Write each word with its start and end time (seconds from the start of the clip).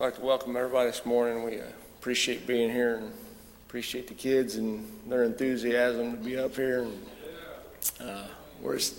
I'd 0.00 0.04
like 0.04 0.14
to 0.14 0.20
welcome 0.20 0.56
everybody 0.56 0.88
this 0.88 1.04
morning. 1.04 1.42
We 1.42 1.60
uh, 1.60 1.64
appreciate 1.98 2.46
being 2.46 2.70
here 2.70 2.98
and 2.98 3.12
appreciate 3.66 4.06
the 4.06 4.14
kids 4.14 4.54
and 4.54 4.88
their 5.08 5.24
enthusiasm 5.24 6.12
to 6.12 6.18
be 6.18 6.38
up 6.38 6.54
here. 6.54 6.82
And, 6.84 7.06
uh, 8.00 8.22
we're 8.62 8.76
just, 8.76 8.94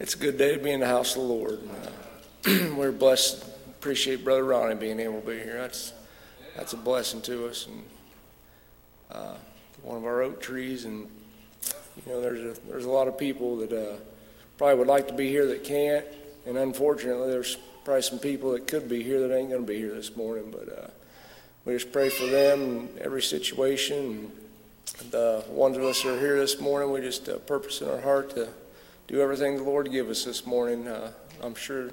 it's 0.00 0.14
a 0.14 0.16
good 0.16 0.38
day 0.38 0.56
to 0.56 0.58
be 0.58 0.70
in 0.70 0.80
the 0.80 0.86
house 0.86 1.16
of 1.16 1.20
the 1.20 1.28
Lord. 1.28 1.60
And, 2.46 2.70
uh, 2.70 2.74
we're 2.78 2.92
blessed. 2.92 3.44
Appreciate 3.68 4.24
Brother 4.24 4.42
Ronnie 4.42 4.74
being 4.74 5.00
able 5.00 5.20
to 5.20 5.26
be 5.26 5.34
here. 5.34 5.58
That's 5.58 5.92
that's 6.56 6.72
a 6.72 6.78
blessing 6.78 7.20
to 7.22 7.48
us. 7.48 7.66
And 7.66 7.84
uh, 9.10 9.34
one 9.82 9.98
of 9.98 10.06
our 10.06 10.22
oak 10.22 10.40
trees, 10.40 10.86
and 10.86 11.10
you 12.06 12.10
know, 12.10 12.22
there's 12.22 12.56
a 12.56 12.60
there's 12.68 12.86
a 12.86 12.90
lot 12.90 13.06
of 13.06 13.18
people 13.18 13.58
that 13.58 13.72
uh, 13.74 13.96
probably 14.56 14.76
would 14.76 14.88
like 14.88 15.08
to 15.08 15.14
be 15.14 15.28
here 15.28 15.44
that 15.48 15.62
can't, 15.62 16.06
and 16.46 16.56
unfortunately, 16.56 17.28
there's 17.28 17.58
probably 17.84 18.02
some 18.02 18.18
people 18.18 18.52
that 18.52 18.66
could 18.66 18.88
be 18.88 19.02
here 19.02 19.26
that 19.26 19.36
ain't 19.36 19.50
going 19.50 19.62
to 19.62 19.66
be 19.66 19.78
here 19.78 19.94
this 19.94 20.14
morning, 20.16 20.50
but 20.50 20.68
uh, 20.68 20.88
we 21.64 21.74
just 21.74 21.92
pray 21.92 22.08
for 22.08 22.26
them 22.26 22.62
in 22.62 22.88
every 23.00 23.22
situation. 23.22 24.30
The 25.10 25.44
ones 25.48 25.76
of 25.76 25.82
us 25.82 26.02
that 26.02 26.14
are 26.14 26.20
here 26.20 26.38
this 26.38 26.60
morning, 26.60 26.92
we 26.92 27.00
just 27.00 27.28
uh, 27.28 27.38
purpose 27.38 27.80
in 27.80 27.88
our 27.88 28.00
heart 28.00 28.30
to 28.36 28.48
do 29.08 29.20
everything 29.20 29.56
the 29.56 29.64
Lord 29.64 29.90
give 29.90 30.08
us 30.08 30.24
this 30.24 30.46
morning. 30.46 30.86
Uh, 30.86 31.12
I'm 31.42 31.54
sure, 31.54 31.90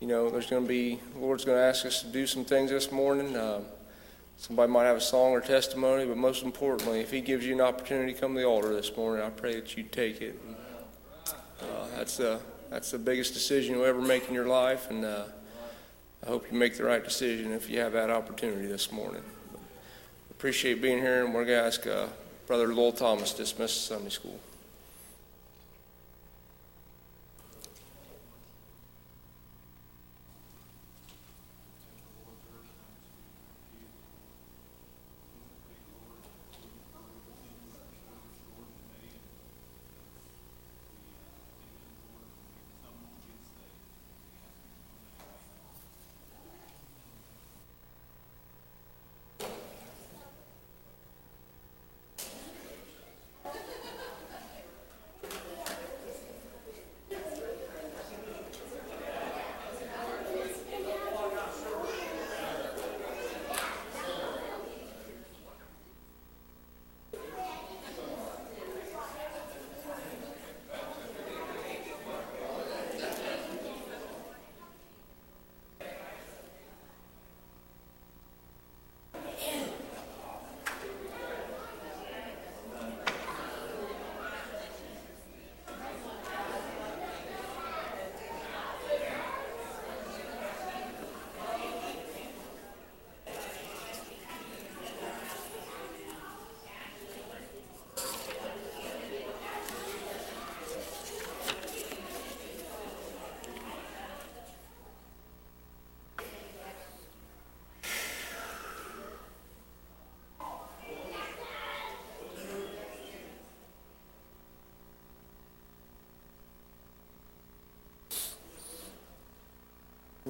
you 0.00 0.06
know, 0.06 0.30
there's 0.30 0.48
going 0.48 0.62
to 0.62 0.68
be, 0.68 1.00
the 1.14 1.18
Lord's 1.18 1.44
going 1.44 1.58
to 1.58 1.64
ask 1.64 1.84
us 1.86 2.02
to 2.02 2.08
do 2.08 2.26
some 2.26 2.44
things 2.44 2.70
this 2.70 2.92
morning. 2.92 3.34
Uh, 3.36 3.62
somebody 4.36 4.70
might 4.70 4.84
have 4.84 4.96
a 4.96 5.00
song 5.00 5.32
or 5.32 5.40
testimony, 5.40 6.06
but 6.06 6.16
most 6.16 6.44
importantly, 6.44 7.00
if 7.00 7.10
He 7.10 7.20
gives 7.20 7.44
you 7.44 7.54
an 7.54 7.60
opportunity 7.60 8.12
to 8.12 8.20
come 8.20 8.34
to 8.34 8.40
the 8.40 8.46
altar 8.46 8.72
this 8.72 8.96
morning, 8.96 9.24
I 9.24 9.30
pray 9.30 9.56
that 9.56 9.76
you 9.76 9.82
take 9.82 10.20
it. 10.20 10.40
Uh, 11.60 11.88
that's 11.96 12.20
uh, 12.20 12.38
that's 12.70 12.90
the 12.90 12.98
biggest 12.98 13.34
decision 13.34 13.74
you'll 13.74 13.84
ever 13.84 14.00
make 14.00 14.28
in 14.28 14.34
your 14.34 14.46
life, 14.46 14.90
and 14.90 15.04
uh, 15.04 15.24
I 16.22 16.26
hope 16.26 16.50
you 16.50 16.58
make 16.58 16.76
the 16.76 16.84
right 16.84 17.02
decision 17.02 17.52
if 17.52 17.68
you 17.68 17.80
have 17.80 17.92
that 17.92 18.10
opportunity 18.10 18.66
this 18.66 18.90
morning. 18.90 19.22
Appreciate 20.30 20.82
being 20.82 20.98
here, 20.98 21.24
and 21.24 21.34
we're 21.34 21.44
going 21.44 21.58
to 21.58 21.66
ask 21.66 21.86
uh, 21.86 22.06
Brother 22.46 22.74
Lowell 22.74 22.92
Thomas 22.92 23.32
to 23.32 23.38
dismiss 23.38 23.72
Sunday 23.72 24.10
school. 24.10 24.38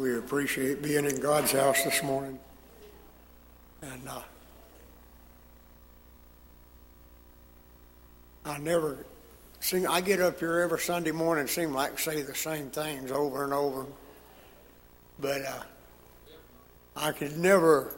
We 0.04 0.18
appreciate 0.18 0.82
being 0.82 1.06
in 1.06 1.18
God's 1.18 1.52
house 1.52 1.82
this 1.82 2.02
morning. 2.02 2.38
And 3.80 4.06
uh, 4.06 4.20
I 8.44 8.58
never 8.58 8.98
sing, 9.60 9.86
I 9.86 10.02
get 10.02 10.20
up 10.20 10.40
here 10.40 10.60
every 10.60 10.78
Sunday 10.78 11.10
morning 11.10 11.40
and 11.40 11.48
seem 11.48 11.72
like 11.72 11.98
say 11.98 12.20
the 12.20 12.34
same 12.34 12.68
things 12.68 13.12
over 13.12 13.44
and 13.44 13.54
over. 13.54 13.86
But 15.20 15.40
uh, 15.40 15.62
I 16.94 17.12
could 17.12 17.38
never 17.38 17.94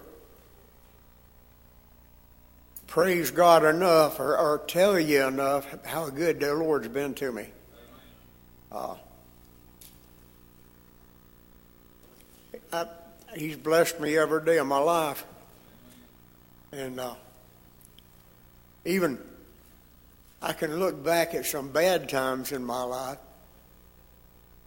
praise 2.86 3.32
God 3.32 3.64
enough 3.64 4.20
or, 4.20 4.38
or, 4.38 4.62
tell 4.68 4.96
you 4.96 5.26
enough 5.26 5.66
how 5.84 6.08
good 6.08 6.38
the 6.38 6.54
Lord's 6.54 6.86
been 6.86 7.14
to 7.14 7.32
me. 7.32 7.48
Uh, 8.70 8.94
I, 12.72 12.86
he's 13.36 13.56
blessed 13.56 14.00
me 14.00 14.16
every 14.16 14.44
day 14.44 14.58
of 14.58 14.66
my 14.66 14.78
life. 14.78 15.24
And 16.72 16.98
uh, 16.98 17.14
even 18.84 19.18
I 20.42 20.52
can 20.52 20.78
look 20.78 21.02
back 21.02 21.34
at 21.34 21.46
some 21.46 21.68
bad 21.68 22.08
times 22.08 22.52
in 22.52 22.64
my 22.64 22.82
life, 22.82 23.18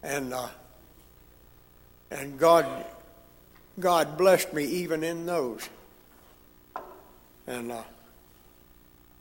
and 0.01 0.33
uh, 0.33 0.47
and 2.11 2.39
God 2.39 2.65
God 3.79 4.17
blessed 4.17 4.53
me 4.53 4.65
even 4.65 5.03
in 5.03 5.25
those. 5.25 5.69
And 7.47 7.71
uh, 7.71 7.83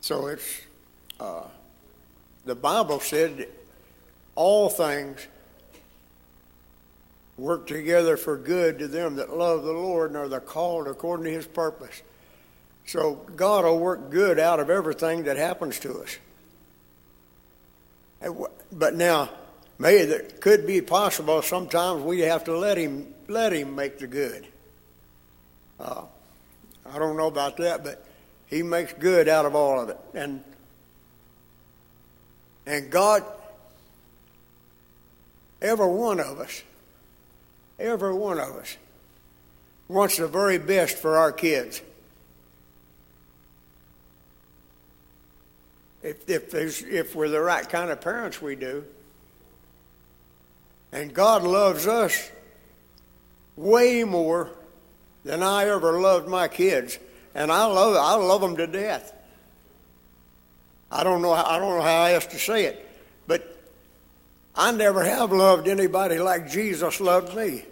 so 0.00 0.26
it's 0.26 0.61
uh, 1.21 1.43
the 2.45 2.55
Bible 2.55 3.00
said 3.00 3.49
all 4.35 4.69
things 4.69 5.26
work 7.38 7.68
together 7.68 8.16
for 8.16 8.37
good 8.37 8.80
to 8.80 8.88
them 8.88 9.16
that 9.16 9.35
love 9.35 9.62
the 9.62 9.73
Lord 9.73 10.11
and 10.11 10.18
are 10.18 10.28
the 10.28 10.40
called 10.40 10.88
according 10.88 11.25
to 11.25 11.30
his 11.30 11.47
purpose. 11.47 12.02
So 12.85 13.14
God 13.37 13.64
will 13.64 13.78
work 13.78 14.11
good 14.11 14.38
out 14.38 14.61
of 14.61 14.71
everything 14.71 15.25
that 15.25 15.37
happens 15.37 15.78
to 15.80 16.00
us. 16.00 16.18
But 18.73 18.97
now, 18.97 19.30
maybe 19.78 20.11
it 20.11 20.40
could 20.40 20.66
be 20.66 20.80
possible 20.80 21.40
sometimes 21.42 22.02
we 22.02 22.21
have 22.21 22.45
to 22.45 22.57
let 22.57 22.76
him 22.76 23.14
let 23.28 23.52
him 23.52 23.76
make 23.76 23.99
the 23.99 24.07
good. 24.07 24.47
Uh, 25.78 26.02
I 26.87 26.99
don't 26.99 27.16
know 27.16 27.28
about 27.28 27.59
that, 27.59 27.85
but 27.85 28.04
he 28.47 28.62
makes 28.62 28.95
good 28.95 29.28
out 29.28 29.45
of 29.45 29.54
all 29.54 29.78
of 29.78 29.90
it. 29.90 29.99
And 30.14 30.42
and 32.66 32.90
God, 32.90 33.23
every 35.62 35.87
one 35.87 36.21
of 36.21 36.40
us, 36.40 36.62
Every 37.78 38.14
one 38.14 38.38
of 38.38 38.56
us 38.56 38.76
wants 39.87 40.16
the 40.16 40.28
very 40.28 40.58
best 40.58 40.97
for 40.99 41.16
our 41.16 41.32
kids. 41.32 41.80
If, 46.02 46.28
if, 46.28 46.85
if 46.87 47.14
we're 47.14 47.28
the 47.28 47.40
right 47.40 47.68
kind 47.68 47.90
of 47.90 48.00
parents, 48.00 48.40
we 48.40 48.56
do. 48.56 48.85
And 50.92 51.12
God 51.12 51.42
loves 51.42 51.87
us 51.87 52.30
way 53.56 54.04
more 54.04 54.50
than 55.25 55.42
I 55.42 55.68
ever 55.68 56.00
loved 56.00 56.28
my 56.28 56.49
kids. 56.49 56.99
And 57.35 57.52
I 57.52 57.66
love, 57.66 57.97
I 57.97 58.14
love 58.14 58.40
them 58.40 58.56
to 58.56 58.66
death. 58.66 59.12
I 60.90 61.04
don't 61.04 61.20
know, 61.20 61.32
I 61.32 61.58
don't 61.58 61.76
know 61.76 61.82
how 61.82 62.04
else 62.04 62.26
to 62.26 62.38
say 62.38 62.64
it. 62.64 62.88
I 64.58 64.72
never 64.72 65.04
have 65.04 65.30
loved 65.30 65.68
anybody 65.68 66.18
like 66.18 66.50
Jesus 66.50 67.00
loved 67.00 67.36
me. 67.36 67.62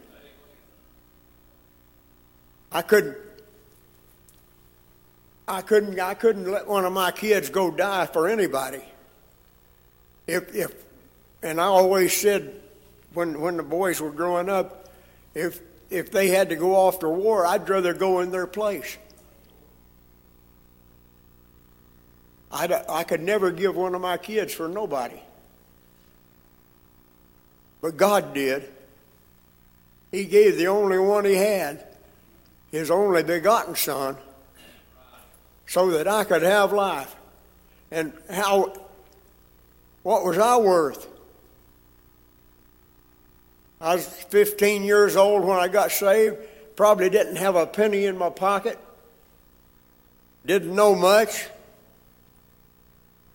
I 2.71 2.83
couldn't 2.83 3.17
I 5.49 5.63
couldn't 5.63 5.99
I 5.99 6.15
couldn't 6.15 6.49
let 6.51 6.69
one 6.69 6.85
of 6.85 6.93
my 6.93 7.11
kids 7.11 7.51
go 7.51 7.73
die 7.73 8.07
for 8.07 8.29
anybody. 8.29 8.85
If 10.29 10.55
if 10.55 10.85
and 11.43 11.61
I 11.61 11.65
always 11.65 12.17
said 12.17 12.55
when 13.15 13.41
when 13.41 13.57
the 13.57 13.65
boys 13.65 14.01
were 14.01 14.13
growing 14.13 14.49
up, 14.49 14.89
if 15.35 15.61
if 15.91 16.13
they 16.13 16.29
had 16.29 16.51
to 16.51 16.57
go 16.57 16.77
off 16.77 17.01
to 17.01 17.09
war, 17.09 17.45
I'd 17.45 17.69
rather 17.69 17.95
go 17.95 18.21
in 18.21 18.31
their 18.31 18.47
place. 18.47 18.97
I'd, 22.53 22.71
I 22.71 23.03
could 23.03 23.23
never 23.23 23.51
give 23.51 23.75
one 23.75 23.97
of 23.97 24.01
my 24.01 24.19
kids 24.19 24.55
for 24.55 24.69
nobody. 24.69 25.21
But 27.81 27.97
God 27.97 28.35
did. 28.35 28.69
He 30.11 30.25
gave 30.25 30.57
the 30.57 30.69
only 30.69 30.99
one 30.99 31.25
He 31.25 31.35
had, 31.35 31.85
His 32.71 32.91
only 32.91 33.23
begotten 33.23 33.75
Son, 33.75 34.17
so 35.67 35.91
that 35.91 36.09
I 36.09 36.25
could 36.25 36.43
have 36.43 36.73
life. 36.73 37.15
And 37.91 38.13
how, 38.31 38.73
what 40.03 40.25
was 40.25 40.39
I 40.39 40.57
worth? 40.57 41.07
I 43.81 43.95
was 43.95 44.07
15 44.07 44.85
years 44.85 45.17
old 45.17 45.45
when 45.45 45.59
I 45.59 45.69
got 45.69 45.93
saved, 45.93 46.37
probably 46.77 47.11
didn't 47.11 47.37
have 47.37 47.57
a 47.57 47.67
penny 47.67 48.07
in 48.07 48.17
my 48.17 48.31
pocket, 48.31 48.79
didn't 50.47 50.75
know 50.75 50.95
much, 50.95 51.49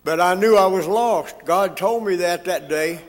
but 0.04 0.20
I 0.20 0.34
knew 0.34 0.58
I 0.58 0.66
was 0.66 0.88
lost. 0.88 1.36
God 1.46 1.78
told 1.78 2.06
me 2.06 2.18
that 2.18 2.46
that 2.46 2.70
day, 2.70 3.02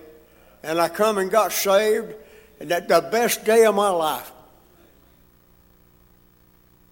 and 0.63 0.81
I 0.81 0.89
come 0.89 1.19
and 1.19 1.31
got 1.31 1.53
saved, 1.53 2.15
and 2.61 2.71
that 2.71 2.89
the 2.89 3.01
best 3.01 3.45
day 3.45 3.65
of 3.65 3.75
my 3.75 3.91
life. 3.91 4.31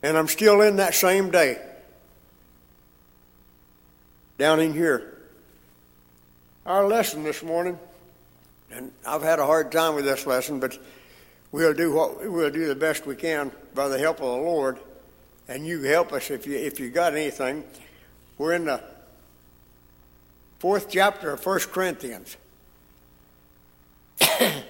And 0.02 0.16
I'm 0.16 0.28
still 0.28 0.62
in 0.62 0.76
that 0.76 0.94
same 0.94 1.30
day, 1.30 1.60
down 4.38 4.60
in 4.60 4.72
here. 4.72 5.18
Our 6.64 6.86
lesson 6.86 7.24
this 7.24 7.42
morning 7.42 7.78
and 8.72 8.92
I've 9.06 9.22
had 9.22 9.38
a 9.38 9.46
hard 9.46 9.72
time 9.72 9.94
with 9.94 10.04
this 10.04 10.26
lesson, 10.26 10.60
but 10.60 10.78
we'll 11.52 11.74
do 11.74 11.92
what 11.92 12.30
we'll 12.30 12.50
do 12.50 12.68
the 12.68 12.74
best 12.74 13.06
we 13.06 13.16
can 13.16 13.50
by 13.74 13.88
the 13.88 13.98
help 13.98 14.16
of 14.16 14.26
the 14.26 14.44
Lord, 14.44 14.78
and 15.48 15.66
you 15.66 15.82
help 15.82 16.12
us 16.12 16.30
if 16.30 16.46
you 16.46 16.56
if 16.56 16.78
you 16.78 16.90
got 16.90 17.14
anything. 17.14 17.64
We're 18.38 18.54
in 18.54 18.66
the 18.66 18.82
fourth 20.58 20.88
chapter 20.88 21.32
of 21.32 21.40
First 21.40 21.72
Corinthians, 21.72 22.36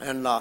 and. 0.00 0.26
Uh, 0.26 0.40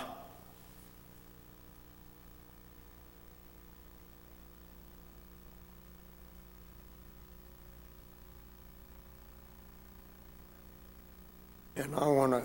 And 11.78 11.94
I 11.96 12.08
want 12.08 12.32
to 12.32 12.44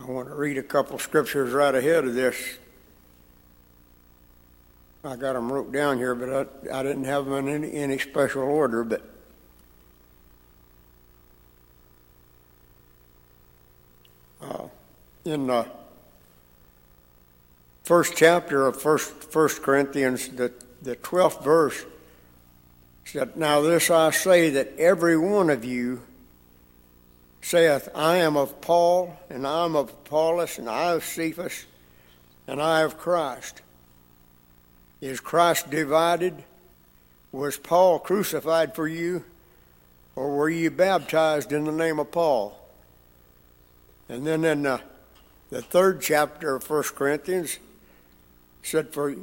I 0.00 0.10
want 0.10 0.28
to 0.28 0.34
read 0.34 0.56
a 0.56 0.62
couple 0.62 0.98
scriptures 0.98 1.52
right 1.52 1.74
ahead 1.74 2.06
of 2.06 2.14
this. 2.14 2.56
I 5.04 5.16
got 5.16 5.34
them 5.34 5.52
wrote 5.52 5.70
down 5.70 5.98
here, 5.98 6.14
but 6.14 6.48
I, 6.72 6.78
I 6.78 6.82
didn't 6.82 7.04
have 7.04 7.26
them 7.26 7.46
in 7.46 7.64
any, 7.64 7.74
any 7.74 7.98
special 7.98 8.42
order. 8.42 8.82
But 8.82 9.02
uh, 14.40 14.68
in 15.28 15.46
the 15.46 15.66
first 17.84 18.14
chapter 18.16 18.66
of 18.66 18.80
First 18.80 19.12
First 19.30 19.62
Corinthians, 19.62 20.28
the 20.28 20.52
the 20.82 20.96
twelfth 20.96 21.44
verse 21.44 21.84
said, 23.04 23.36
Now 23.36 23.60
this 23.60 23.90
I 23.90 24.10
say 24.10 24.50
that 24.50 24.76
every 24.78 25.16
one 25.16 25.50
of 25.50 25.64
you 25.64 26.02
saith, 27.42 27.88
I 27.94 28.16
am 28.16 28.36
of 28.36 28.60
Paul, 28.60 29.16
and 29.30 29.46
I 29.46 29.64
am 29.64 29.76
of 29.76 29.90
Apollos, 29.90 30.58
and 30.58 30.68
I 30.68 30.92
of 30.92 31.04
Cephas, 31.04 31.64
and 32.46 32.60
I 32.60 32.82
of 32.82 32.98
Christ. 32.98 33.62
Is 35.00 35.20
Christ 35.20 35.70
divided? 35.70 36.42
Was 37.32 37.56
Paul 37.56 37.98
crucified 37.98 38.74
for 38.74 38.88
you? 38.88 39.24
Or 40.16 40.36
were 40.36 40.50
you 40.50 40.70
baptized 40.70 41.52
in 41.52 41.64
the 41.64 41.72
name 41.72 41.98
of 41.98 42.10
Paul? 42.10 42.58
And 44.08 44.26
then 44.26 44.44
in 44.44 44.62
the, 44.62 44.80
the 45.50 45.62
third 45.62 46.00
chapter 46.00 46.56
of 46.56 46.68
1 46.68 46.82
Corinthians, 46.94 47.58
said, 48.62 48.90
For 48.90 49.14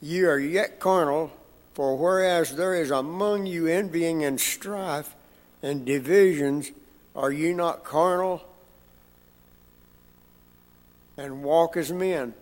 ye 0.00 0.24
are 0.24 0.38
yet 0.38 0.78
carnal, 0.78 1.32
for 1.74 1.96
whereas 1.96 2.56
there 2.56 2.74
is 2.74 2.90
among 2.90 3.46
you 3.46 3.66
envying 3.66 4.24
and 4.24 4.40
strife 4.40 5.14
and 5.62 5.84
divisions, 5.84 6.70
are 7.14 7.32
ye 7.32 7.52
not 7.52 7.84
carnal 7.84 8.44
and 11.16 11.42
walk 11.42 11.76
as 11.76 11.90
men? 11.90 12.34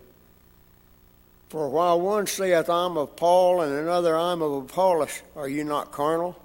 For 1.49 1.69
while 1.69 1.99
one 2.01 2.27
saith, 2.27 2.69
I'm 2.69 2.97
of 2.97 3.15
Paul, 3.15 3.61
and 3.61 3.73
another, 3.73 4.17
I'm 4.17 4.41
of 4.41 4.51
Apollos, 4.63 5.21
are 5.35 5.47
you 5.47 5.63
not 5.63 5.91
carnal? 5.91 6.35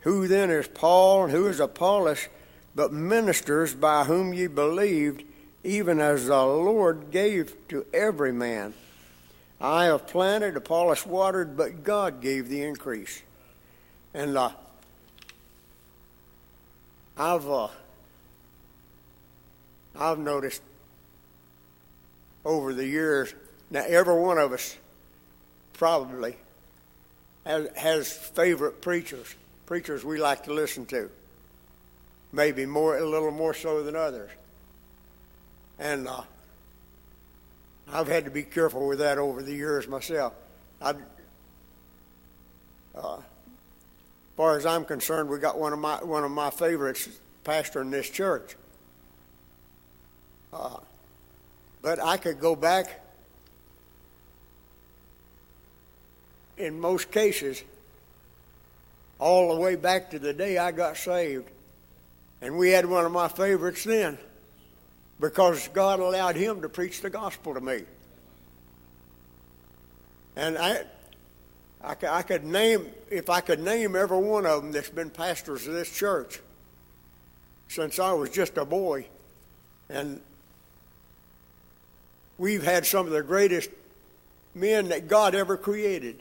Who 0.00 0.26
then 0.26 0.50
is 0.50 0.66
Paul, 0.68 1.24
and 1.24 1.32
who 1.32 1.46
is 1.46 1.60
Apollos, 1.60 2.28
but 2.74 2.92
ministers 2.92 3.74
by 3.74 4.04
whom 4.04 4.32
ye 4.32 4.46
believed, 4.46 5.24
even 5.64 6.00
as 6.00 6.26
the 6.26 6.44
Lord 6.44 7.10
gave 7.10 7.54
to 7.68 7.86
every 7.92 8.32
man? 8.32 8.74
I 9.60 9.84
have 9.84 10.08
planted, 10.08 10.56
Apollos 10.56 11.06
watered, 11.06 11.56
but 11.56 11.84
God 11.84 12.20
gave 12.20 12.48
the 12.48 12.62
increase. 12.62 13.22
And 14.12 14.36
uh, 14.36 14.50
I've 17.16 17.48
uh, 17.48 17.68
I've 19.94 20.18
noticed 20.18 20.62
over 22.44 22.74
the 22.74 22.86
years 22.86 23.34
now 23.70 23.84
every 23.86 24.20
one 24.20 24.38
of 24.38 24.52
us 24.52 24.76
probably 25.74 26.36
has, 27.44 27.68
has 27.76 28.12
favorite 28.12 28.80
preachers, 28.82 29.34
preachers 29.66 30.04
we 30.04 30.18
like 30.18 30.44
to 30.44 30.52
listen 30.52 30.86
to. 30.86 31.10
Maybe 32.32 32.64
more, 32.64 32.96
a 32.96 33.08
little 33.08 33.30
more 33.30 33.52
so 33.52 33.82
than 33.82 33.94
others. 33.94 34.30
And 35.78 36.08
uh, 36.08 36.22
I've 37.92 38.08
had 38.08 38.24
to 38.24 38.30
be 38.30 38.42
careful 38.42 38.86
with 38.86 39.00
that 39.00 39.18
over 39.18 39.42
the 39.42 39.52
years 39.52 39.86
myself. 39.86 40.32
I, 40.80 40.94
uh, 42.94 43.16
as 43.16 43.22
far 44.36 44.56
as 44.56 44.64
I'm 44.64 44.84
concerned, 44.84 45.28
we 45.28 45.38
got 45.38 45.58
one 45.58 45.72
of 45.72 45.78
my 45.78 45.96
one 46.02 46.24
of 46.24 46.30
my 46.30 46.50
favorites, 46.50 47.08
pastor 47.44 47.82
in 47.82 47.90
this 47.90 48.08
church. 48.08 48.56
Uh, 50.52 50.78
but 51.82 52.02
I 52.02 52.16
could 52.16 52.40
go 52.40 52.56
back. 52.56 53.00
In 56.56 56.78
most 56.78 57.10
cases, 57.10 57.62
all 59.18 59.54
the 59.54 59.60
way 59.60 59.74
back 59.74 60.10
to 60.10 60.18
the 60.18 60.32
day 60.32 60.58
I 60.58 60.70
got 60.70 60.96
saved, 60.96 61.48
and 62.42 62.58
we 62.58 62.70
had 62.70 62.84
one 62.84 63.06
of 63.06 63.12
my 63.12 63.28
favorites 63.28 63.84
then 63.84 64.18
because 65.20 65.68
God 65.68 66.00
allowed 66.00 66.34
him 66.34 66.60
to 66.62 66.68
preach 66.68 67.00
the 67.00 67.08
gospel 67.08 67.54
to 67.54 67.60
me. 67.60 67.82
And 70.34 70.58
I, 70.58 70.82
I, 71.84 71.94
I 72.08 72.22
could 72.22 72.42
name, 72.44 72.88
if 73.08 73.30
I 73.30 73.40
could 73.40 73.60
name 73.60 73.94
every 73.94 74.18
one 74.18 74.44
of 74.44 74.62
them 74.62 74.72
that's 74.72 74.90
been 74.90 75.08
pastors 75.08 75.68
of 75.68 75.74
this 75.74 75.90
church 75.96 76.40
since 77.68 78.00
I 78.00 78.12
was 78.12 78.30
just 78.30 78.58
a 78.58 78.64
boy. 78.64 79.06
And 79.88 80.20
we've 82.38 82.64
had 82.64 82.84
some 82.84 83.06
of 83.06 83.12
the 83.12 83.22
greatest 83.22 83.70
men 84.52 84.88
that 84.88 85.06
God 85.06 85.36
ever 85.36 85.56
created 85.56 86.20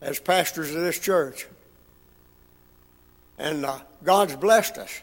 as 0.00 0.18
pastors 0.18 0.74
of 0.74 0.80
this 0.80 0.98
church. 0.98 1.46
And 3.38 3.66
uh, 3.66 3.80
God's 4.02 4.34
blessed 4.36 4.78
us 4.78 5.02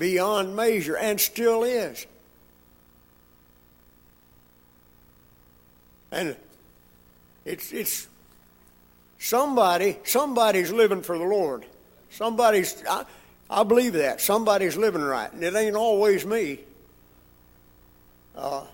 beyond 0.00 0.56
measure 0.56 0.96
and 0.96 1.20
still 1.20 1.62
is. 1.62 2.06
And 6.10 6.34
it's 7.44 7.70
it's 7.70 8.08
somebody 9.18 9.98
somebody's 10.04 10.72
living 10.72 11.02
for 11.02 11.16
the 11.18 11.24
Lord. 11.24 11.66
Somebody's 12.08 12.82
I, 12.88 13.04
I 13.48 13.62
believe 13.62 13.92
that 13.92 14.20
somebody's 14.20 14.76
living 14.76 15.02
right, 15.02 15.30
and 15.32 15.44
it 15.44 15.54
ain't 15.54 15.76
always 15.76 16.26
me. 16.26 16.60
Uh, 18.34 18.64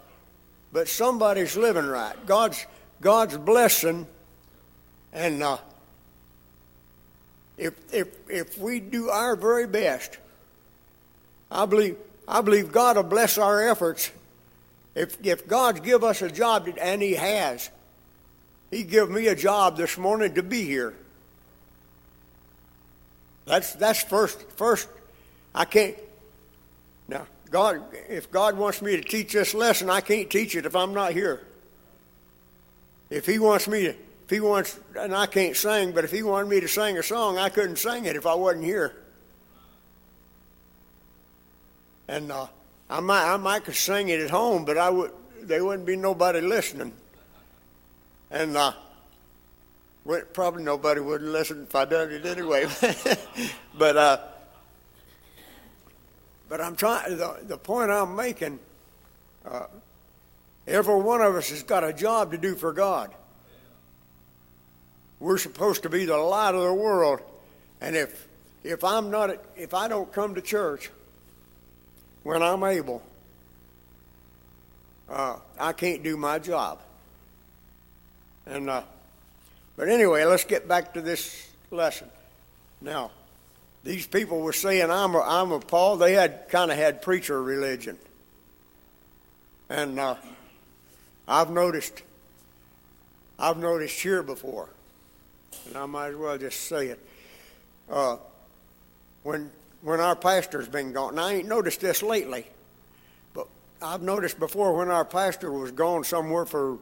but 0.72 0.88
somebody's 0.88 1.56
living 1.56 1.86
right. 1.86 2.14
God's 2.24 2.64
God's 3.00 3.36
blessing, 3.36 4.06
and 5.12 5.42
uh, 5.42 5.58
if 7.58 7.74
if 7.92 8.08
if 8.30 8.58
we 8.58 8.78
do 8.78 9.10
our 9.10 9.34
very 9.34 9.66
best 9.66 10.18
I 11.50 11.66
believe, 11.66 11.96
I 12.26 12.40
believe 12.40 12.72
God 12.72 12.96
will 12.96 13.04
bless 13.04 13.38
our 13.38 13.68
efforts. 13.68 14.10
If, 14.94 15.24
if 15.24 15.46
God's 15.46 15.80
give 15.80 16.02
us 16.02 16.22
a 16.22 16.30
job, 16.30 16.68
and 16.80 17.02
He 17.02 17.14
has, 17.14 17.70
He 18.70 18.82
give 18.82 19.10
me 19.10 19.28
a 19.28 19.34
job 19.34 19.76
this 19.76 19.96
morning 19.98 20.34
to 20.34 20.42
be 20.42 20.62
here. 20.62 20.94
That's, 23.44 23.74
that's 23.74 24.02
first, 24.02 24.42
first, 24.52 24.88
I 25.54 25.64
can't, 25.64 25.96
Now, 27.08 27.26
God, 27.50 27.82
if 28.08 28.30
God 28.30 28.56
wants 28.56 28.82
me 28.82 28.96
to 28.96 29.02
teach 29.02 29.32
this 29.32 29.54
lesson, 29.54 29.88
I 29.88 30.00
can't 30.00 30.28
teach 30.28 30.56
it 30.56 30.66
if 30.66 30.74
I'm 30.74 30.92
not 30.92 31.12
here. 31.12 31.46
If 33.08 33.24
He 33.24 33.38
wants 33.38 33.68
me 33.68 33.84
to, 33.84 33.90
if 33.90 34.30
He 34.30 34.40
wants, 34.40 34.80
and 34.98 35.14
I 35.14 35.26
can't 35.26 35.56
sing, 35.56 35.92
but 35.92 36.04
if 36.04 36.10
He 36.10 36.24
wanted 36.24 36.48
me 36.48 36.58
to 36.60 36.66
sing 36.66 36.98
a 36.98 37.02
song, 37.04 37.38
I 37.38 37.48
couldn't 37.50 37.76
sing 37.76 38.06
it 38.06 38.16
if 38.16 38.26
I 38.26 38.34
wasn't 38.34 38.64
here. 38.64 38.96
And 42.08 42.30
uh, 42.30 42.46
I 42.88 43.00
might, 43.00 43.32
I 43.32 43.36
might 43.36 43.64
could 43.64 43.74
sing 43.74 44.08
it 44.08 44.20
at 44.20 44.30
home, 44.30 44.64
but 44.64 44.78
I 44.78 44.90
would, 44.90 45.10
there 45.42 45.64
wouldn't 45.64 45.86
be 45.86 45.96
nobody 45.96 46.40
listening. 46.40 46.92
And 48.30 48.56
uh, 48.56 48.72
probably 50.32 50.62
nobody 50.62 51.00
would 51.00 51.22
listen 51.22 51.64
if 51.64 51.74
I 51.74 51.84
done 51.84 52.10
it 52.10 52.24
anyway. 52.26 52.66
but 53.78 53.96
uh, 53.96 54.18
but 56.48 56.60
I'm 56.60 56.76
trying. 56.76 57.16
The, 57.16 57.38
the 57.42 57.58
point 57.58 57.90
I'm 57.90 58.14
making. 58.14 58.58
Uh, 59.44 59.66
every 60.66 60.96
one 60.96 61.20
of 61.20 61.34
us 61.34 61.50
has 61.50 61.62
got 61.62 61.84
a 61.84 61.92
job 61.92 62.32
to 62.32 62.38
do 62.38 62.54
for 62.54 62.72
God. 62.72 63.14
We're 65.18 65.38
supposed 65.38 65.82
to 65.84 65.88
be 65.88 66.04
the 66.04 66.16
light 66.16 66.54
of 66.54 66.62
the 66.62 66.74
world, 66.74 67.20
and 67.80 67.96
if 67.96 68.26
if 68.64 68.84
I'm 68.84 69.10
not 69.10 69.30
if 69.56 69.72
I 69.72 69.88
don't 69.88 70.12
come 70.12 70.34
to 70.34 70.42
church 70.42 70.90
when 72.26 72.42
I'm 72.42 72.64
able, 72.64 73.00
uh, 75.08 75.36
I 75.60 75.72
can't 75.72 76.02
do 76.02 76.16
my 76.16 76.40
job. 76.40 76.80
And 78.46 78.68
uh, 78.68 78.82
but 79.76 79.88
anyway, 79.88 80.24
let's 80.24 80.42
get 80.42 80.66
back 80.66 80.94
to 80.94 81.00
this 81.00 81.48
lesson. 81.70 82.08
Now, 82.80 83.12
these 83.84 84.08
people 84.08 84.40
were 84.40 84.52
saying, 84.52 84.90
I'm 84.90 85.14
a, 85.14 85.20
I'm 85.20 85.52
a 85.52 85.60
Paul. 85.60 85.98
They 85.98 86.14
had 86.14 86.48
kind 86.48 86.72
of 86.72 86.76
had 86.76 87.00
preacher 87.00 87.40
religion. 87.40 87.96
And 89.68 90.00
uh, 90.00 90.16
I've 91.28 91.50
noticed, 91.50 92.02
I've 93.38 93.58
noticed 93.58 94.00
here 94.00 94.24
before, 94.24 94.68
and 95.68 95.76
I 95.76 95.86
might 95.86 96.08
as 96.08 96.16
well 96.16 96.36
just 96.38 96.62
say 96.62 96.88
it. 96.88 96.98
Uh, 97.88 98.16
when, 99.22 99.48
when 99.86 100.00
our 100.00 100.16
pastor's 100.16 100.68
been 100.68 100.92
gone, 100.92 101.10
and 101.10 101.20
I 101.20 101.34
ain't 101.34 101.46
noticed 101.46 101.80
this 101.80 102.02
lately, 102.02 102.44
but 103.32 103.46
I've 103.80 104.02
noticed 104.02 104.36
before 104.36 104.76
when 104.76 104.88
our 104.88 105.04
pastor 105.04 105.52
was 105.52 105.70
gone 105.70 106.02
somewhere 106.02 106.44
for 106.44 106.78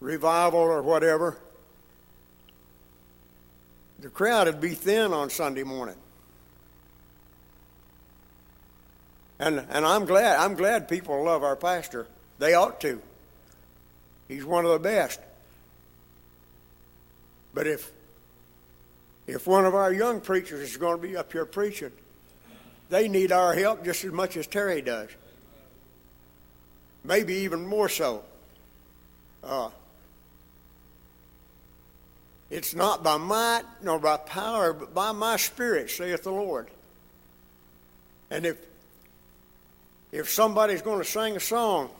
revival 0.00 0.58
or 0.58 0.82
whatever, 0.82 1.38
the 4.00 4.08
crowd 4.08 4.48
would 4.48 4.60
be 4.60 4.70
thin 4.70 5.12
on 5.12 5.30
Sunday 5.30 5.62
morning. 5.62 5.94
And, 9.38 9.64
and 9.70 9.86
I'm 9.86 10.04
glad 10.04 10.36
I'm 10.40 10.54
glad 10.54 10.88
people 10.88 11.22
love 11.22 11.44
our 11.44 11.54
pastor. 11.54 12.08
They 12.40 12.54
ought 12.54 12.80
to. 12.80 13.00
He's 14.26 14.44
one 14.44 14.64
of 14.64 14.72
the 14.72 14.80
best. 14.80 15.20
But 17.54 17.68
if 17.68 17.92
if 19.28 19.46
one 19.46 19.66
of 19.66 19.76
our 19.76 19.92
young 19.92 20.20
preachers 20.20 20.68
is 20.68 20.76
going 20.76 21.00
to 21.00 21.06
be 21.06 21.16
up 21.16 21.30
here 21.30 21.46
preaching, 21.46 21.92
they 22.94 23.08
need 23.08 23.32
our 23.32 23.52
help 23.54 23.84
just 23.84 24.04
as 24.04 24.12
much 24.12 24.36
as 24.36 24.46
Terry 24.46 24.80
does. 24.80 25.08
Maybe 27.02 27.34
even 27.38 27.66
more 27.66 27.88
so. 27.88 28.22
Uh, 29.42 29.70
it's 32.50 32.72
not 32.72 33.02
by 33.02 33.16
might 33.16 33.64
nor 33.82 33.98
by 33.98 34.16
power, 34.18 34.72
but 34.72 34.94
by 34.94 35.10
my 35.10 35.38
spirit, 35.38 35.90
saith 35.90 36.22
the 36.22 36.30
Lord. 36.30 36.68
And 38.30 38.46
if 38.46 38.58
if 40.12 40.30
somebody's 40.30 40.80
going 40.80 41.00
to 41.00 41.04
sing 41.04 41.34
a 41.34 41.40
song, 41.40 41.90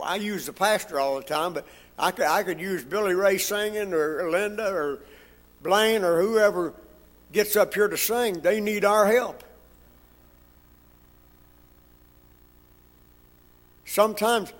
I 0.00 0.14
use 0.14 0.46
the 0.46 0.52
pastor 0.52 1.00
all 1.00 1.16
the 1.16 1.24
time, 1.24 1.52
but 1.52 1.66
I 1.98 2.12
could 2.12 2.26
I 2.26 2.44
could 2.44 2.60
use 2.60 2.84
Billy 2.84 3.14
Ray 3.14 3.38
singing 3.38 3.92
or 3.92 4.30
Linda 4.30 4.72
or 4.72 5.00
Blaine 5.64 6.04
or 6.04 6.22
whoever 6.22 6.74
gets 7.32 7.56
up 7.56 7.74
here 7.74 7.88
to 7.88 7.96
sing. 7.96 8.38
They 8.38 8.60
need 8.60 8.84
our 8.84 9.08
help. 9.08 9.42
Sometimes, 13.84 14.52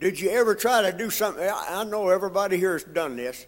did 0.00 0.20
you 0.20 0.30
ever 0.30 0.54
try 0.54 0.90
to 0.90 0.96
do 0.96 1.10
something? 1.10 1.48
I 1.48 1.84
know 1.84 2.08
everybody 2.08 2.56
here 2.56 2.72
has 2.72 2.84
done 2.84 3.16
this. 3.16 3.46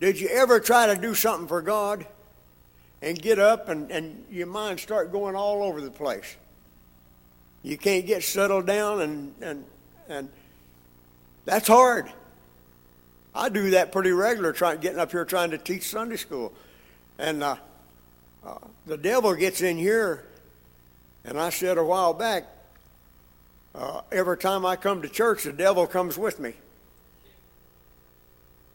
Did 0.00 0.20
you 0.20 0.28
ever 0.28 0.60
try 0.60 0.86
to 0.94 1.00
do 1.00 1.14
something 1.14 1.48
for 1.48 1.62
God 1.62 2.06
and 3.02 3.20
get 3.20 3.38
up 3.38 3.68
and, 3.68 3.90
and 3.90 4.24
your 4.30 4.46
mind 4.46 4.80
start 4.80 5.12
going 5.12 5.34
all 5.34 5.62
over 5.62 5.80
the 5.80 5.90
place? 5.90 6.36
You 7.62 7.76
can't 7.76 8.06
get 8.06 8.22
settled 8.22 8.66
down 8.66 9.00
and, 9.00 9.34
and, 9.40 9.64
and 10.08 10.28
that's 11.44 11.68
hard. 11.68 12.10
I 13.34 13.50
do 13.50 13.70
that 13.70 13.92
pretty 13.92 14.12
regular, 14.12 14.52
trying 14.52 14.80
getting 14.80 14.98
up 14.98 15.12
here 15.12 15.24
trying 15.24 15.50
to 15.50 15.58
teach 15.58 15.88
Sunday 15.88 16.16
school, 16.16 16.54
and 17.18 17.42
uh, 17.42 17.56
uh, 18.44 18.58
the 18.86 18.96
devil 18.96 19.34
gets 19.34 19.60
in 19.60 19.76
here. 19.76 20.24
And 21.24 21.38
I 21.38 21.50
said 21.50 21.76
a 21.76 21.84
while 21.84 22.14
back, 22.14 22.44
uh, 23.76 24.00
every 24.10 24.38
time 24.38 24.64
I 24.64 24.76
come 24.76 25.02
to 25.02 25.08
church, 25.08 25.44
the 25.44 25.52
devil 25.52 25.86
comes 25.86 26.16
with 26.16 26.40
me. 26.40 26.54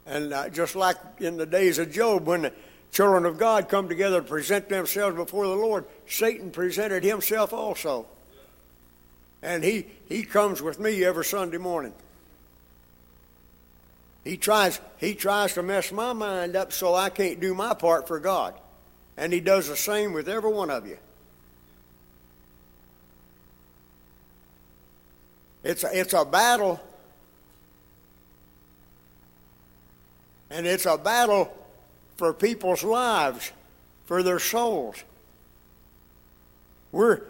And 0.06 0.34
uh, 0.34 0.50
just 0.50 0.76
like 0.76 0.98
in 1.20 1.38
the 1.38 1.46
days 1.46 1.80
of 1.80 1.92
Job, 1.92 2.28
when 2.28 2.44
the 2.44 2.54
children 2.92 3.26
of 3.26 3.38
God 3.38 3.70
come 3.70 3.88
together 3.88 4.22
to 4.22 4.28
present 4.28 4.70
themselves 4.70 5.16
before 5.16 5.48
the 5.48 5.56
Lord, 5.56 5.86
Satan 6.08 6.52
presented 6.52 7.04
himself 7.04 7.54
also. 7.54 8.06
And 9.42 9.64
he, 9.64 9.88
he 10.08 10.24
comes 10.24 10.62
with 10.62 10.80
me 10.80 11.04
every 11.04 11.26
Sunday 11.26 11.58
morning. 11.58 11.94
He 14.24 14.38
tries, 14.38 14.80
he 14.98 15.16
tries 15.16 15.54
to 15.56 15.64
mess 15.64 15.92
my 15.92 16.14
mind 16.14 16.56
up 16.56 16.72
so 16.72 16.94
I 16.94 17.10
can't 17.10 17.40
do 17.40 17.56
my 17.56 17.74
part 17.74 18.08
for 18.08 18.20
God. 18.20 18.54
And 19.18 19.34
he 19.34 19.40
does 19.40 19.68
the 19.68 19.76
same 19.76 20.14
with 20.14 20.30
every 20.30 20.52
one 20.52 20.70
of 20.70 20.86
you. 20.86 20.98
It's 25.64 25.84
a, 25.84 26.00
it's 26.00 26.14
a 26.14 26.26
battle 26.26 26.80
And 30.52 30.68
it's 30.68 30.86
a 30.86 30.98
battle 30.98 31.52
for 32.18 32.34
people's 32.34 32.84
lives, 32.84 33.52
for 34.06 34.22
their 34.22 34.38
souls. 34.38 35.02
We're, 36.92 37.22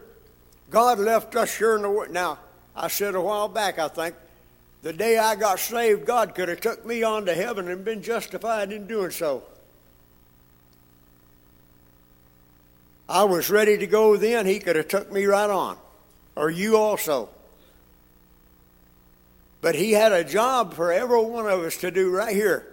God 0.72 0.98
left 0.98 1.36
us 1.36 1.56
here 1.56 1.76
in 1.76 1.84
the 1.84 1.90
world. 1.90 2.10
Now, 2.10 2.40
I 2.76 2.88
said 2.88 3.14
a 3.14 3.22
while 3.22 3.48
back, 3.48 3.78
I 3.78 3.88
think, 3.90 4.16
the 4.82 4.92
day 4.92 5.20
I 5.20 5.36
got 5.36 5.60
saved, 5.60 6.08
God 6.08 6.34
could 6.34 6.50
have 6.50 6.62
took 6.62 6.84
me 6.84 7.04
on 7.04 7.28
to 7.28 7.36
heaven 7.36 7.68
and 7.68 7.86
been 7.86 8.02
justified 8.02 8.72
in 8.72 8.88
doing 8.88 9.12
so. 9.12 9.44
I 13.08 13.24
was 13.26 13.52
ready 13.52 13.78
to 13.78 13.86
go 13.86 14.18
then, 14.18 14.48
he 14.48 14.58
could 14.58 14.78
have 14.78 14.88
took 14.88 15.12
me 15.12 15.26
right 15.26 15.50
on. 15.50 15.78
Or 16.36 16.50
you 16.50 16.78
also. 16.78 17.30
But 19.62 19.76
he 19.76 19.92
had 19.92 20.12
a 20.12 20.24
job 20.24 20.74
for 20.74 20.92
every 20.92 21.24
one 21.24 21.48
of 21.48 21.60
us 21.62 21.78
to 21.78 21.92
do 21.92 22.10
right 22.10 22.36
here. 22.36 22.68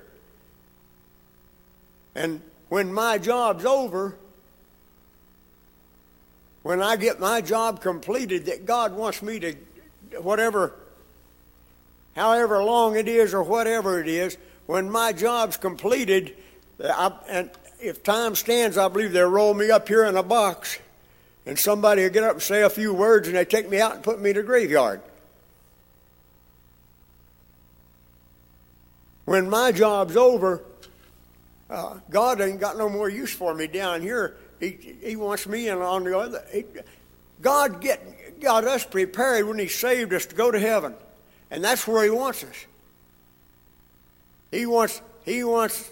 And 2.14 2.40
when 2.68 2.92
my 2.92 3.18
job's 3.18 3.64
over, 3.64 4.16
when 6.62 6.82
I 6.82 6.96
get 6.96 7.20
my 7.20 7.40
job 7.40 7.80
completed, 7.80 8.46
that 8.46 8.66
God 8.66 8.94
wants 8.94 9.22
me 9.22 9.38
to, 9.40 9.54
whatever, 10.20 10.74
however 12.16 12.64
long 12.64 12.96
it 12.96 13.06
is 13.06 13.34
or 13.34 13.42
whatever 13.42 14.00
it 14.00 14.08
is, 14.08 14.36
when 14.66 14.90
my 14.90 15.12
job's 15.12 15.56
completed, 15.56 16.34
I, 16.82 17.12
and 17.28 17.50
if 17.80 18.02
time 18.02 18.34
stands, 18.34 18.76
I 18.76 18.88
believe 18.88 19.12
they'll 19.12 19.30
roll 19.30 19.54
me 19.54 19.70
up 19.70 19.88
here 19.88 20.04
in 20.04 20.16
a 20.16 20.22
box, 20.22 20.78
and 21.46 21.58
somebody 21.58 22.02
will 22.02 22.10
get 22.10 22.24
up 22.24 22.32
and 22.32 22.42
say 22.42 22.62
a 22.62 22.70
few 22.70 22.92
words, 22.92 23.28
and 23.28 23.36
they 23.36 23.44
take 23.44 23.70
me 23.70 23.80
out 23.80 23.94
and 23.94 24.02
put 24.02 24.20
me 24.20 24.30
in 24.30 24.36
the 24.36 24.42
graveyard. 24.42 25.00
When 29.28 29.50
my 29.50 29.72
job's 29.72 30.16
over, 30.16 30.62
uh, 31.68 31.98
God 32.08 32.40
ain't 32.40 32.58
got 32.58 32.78
no 32.78 32.88
more 32.88 33.10
use 33.10 33.30
for 33.30 33.52
me 33.52 33.66
down 33.66 34.00
here. 34.00 34.38
He, 34.58 34.96
he 35.02 35.16
wants 35.16 35.46
me 35.46 35.68
in 35.68 35.76
on 35.76 36.04
the 36.04 36.16
other. 36.16 36.42
He, 36.50 36.64
God 37.42 37.82
get, 37.82 38.40
got 38.40 38.64
us 38.64 38.86
prepared 38.86 39.46
when 39.46 39.58
He 39.58 39.68
saved 39.68 40.14
us 40.14 40.24
to 40.24 40.34
go 40.34 40.50
to 40.50 40.58
heaven, 40.58 40.94
and 41.50 41.62
that's 41.62 41.86
where 41.86 42.04
He 42.04 42.08
wants 42.08 42.42
us. 42.42 42.56
He 44.50 44.64
wants. 44.64 45.02
He 45.26 45.44
wants. 45.44 45.90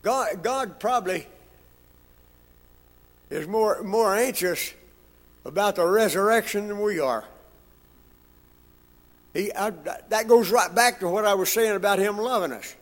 God. 0.00 0.42
God 0.42 0.80
probably 0.80 1.26
is 3.28 3.46
more 3.46 3.82
more 3.82 4.16
anxious 4.16 4.72
about 5.44 5.76
the 5.76 5.86
resurrection 5.86 6.68
than 6.68 6.80
we 6.80 7.00
are. 7.00 7.26
He, 9.34 9.52
I, 9.52 9.70
that 10.10 10.28
goes 10.28 10.50
right 10.50 10.74
back 10.74 11.00
to 11.00 11.08
what 11.08 11.24
I 11.24 11.34
was 11.34 11.50
saying 11.50 11.74
about 11.74 11.98
Him 11.98 12.18
loving 12.18 12.52
us. 12.52 12.76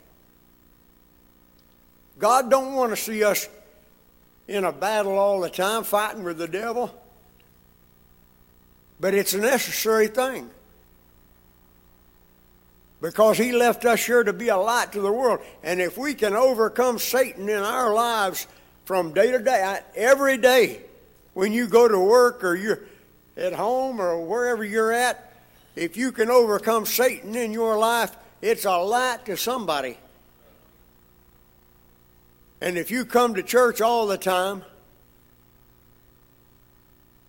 God 2.18 2.50
don't 2.50 2.74
want 2.74 2.90
to 2.90 2.96
see 2.96 3.22
us 3.24 3.48
in 4.48 4.64
a 4.64 4.72
battle 4.72 5.16
all 5.16 5.40
the 5.40 5.48
time 5.48 5.84
fighting 5.84 6.24
with 6.24 6.38
the 6.38 6.48
devil. 6.48 6.94
but 9.00 9.14
it's 9.14 9.32
a 9.32 9.38
necessary 9.38 10.08
thing. 10.08 10.50
Because 13.00 13.38
he 13.38 13.52
left 13.52 13.86
us 13.86 14.04
here 14.04 14.22
to 14.22 14.32
be 14.34 14.48
a 14.48 14.58
light 14.58 14.92
to 14.92 15.00
the 15.00 15.10
world. 15.10 15.40
And 15.62 15.80
if 15.80 15.96
we 15.96 16.12
can 16.12 16.34
overcome 16.34 16.98
Satan 16.98 17.48
in 17.48 17.62
our 17.62 17.94
lives 17.94 18.46
from 18.84 19.14
day 19.14 19.32
to 19.32 19.38
day, 19.38 19.80
every 19.96 20.36
day, 20.36 20.82
when 21.32 21.52
you 21.52 21.66
go 21.66 21.88
to 21.88 21.98
work 21.98 22.44
or 22.44 22.54
you're 22.54 22.82
at 23.38 23.54
home 23.54 24.02
or 24.02 24.20
wherever 24.20 24.62
you're 24.62 24.92
at, 24.92 25.29
if 25.76 25.96
you 25.96 26.12
can 26.12 26.30
overcome 26.30 26.86
Satan 26.86 27.34
in 27.34 27.52
your 27.52 27.78
life, 27.78 28.16
it's 28.42 28.64
a 28.64 28.76
light 28.78 29.24
to 29.26 29.36
somebody. 29.36 29.96
And 32.60 32.76
if 32.76 32.90
you 32.90 33.04
come 33.04 33.34
to 33.34 33.42
church 33.42 33.80
all 33.80 34.06
the 34.06 34.18
time, 34.18 34.62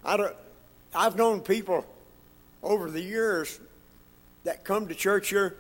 I 0.04 0.18
don't, 0.18 0.36
I've 0.94 1.16
known 1.16 1.42
people 1.42 1.86
over 2.64 2.90
the 2.90 3.02
years 3.02 3.60
that 4.44 4.64
come 4.64 4.88
to 4.88 4.96
church 4.96 5.30
here 5.30 5.56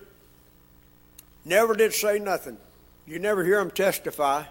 never 1.45 1.75
did 1.75 1.93
say 1.93 2.19
nothing. 2.19 2.57
You 3.07 3.19
never 3.19 3.43
hear 3.43 3.59
them 3.59 3.71
testify. 3.71 4.43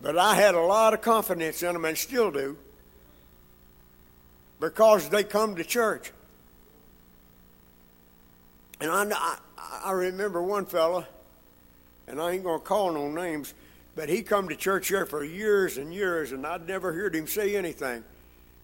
But 0.00 0.16
I 0.16 0.34
had 0.34 0.54
a 0.54 0.60
lot 0.60 0.94
of 0.94 1.02
confidence 1.02 1.62
in 1.62 1.72
them 1.72 1.84
and 1.84 1.96
still 1.98 2.30
do 2.30 2.56
because 4.60 5.08
they 5.08 5.24
come 5.24 5.56
to 5.56 5.64
church. 5.64 6.12
And 8.80 8.90
I, 8.90 9.06
I, 9.12 9.38
I 9.86 9.92
remember 9.92 10.42
one 10.42 10.66
fellow, 10.66 11.06
and 12.06 12.20
I 12.20 12.32
ain't 12.32 12.44
going 12.44 12.60
to 12.60 12.64
call 12.64 12.92
no 12.92 13.08
names, 13.08 13.54
but 13.96 14.08
he 14.08 14.22
come 14.22 14.48
to 14.48 14.56
church 14.56 14.88
here 14.88 15.06
for 15.06 15.24
years 15.24 15.76
and 15.76 15.92
years, 15.92 16.32
and 16.32 16.46
I'd 16.46 16.66
never 16.66 16.92
heard 16.92 17.14
him 17.14 17.26
say 17.26 17.56
anything. 17.56 18.04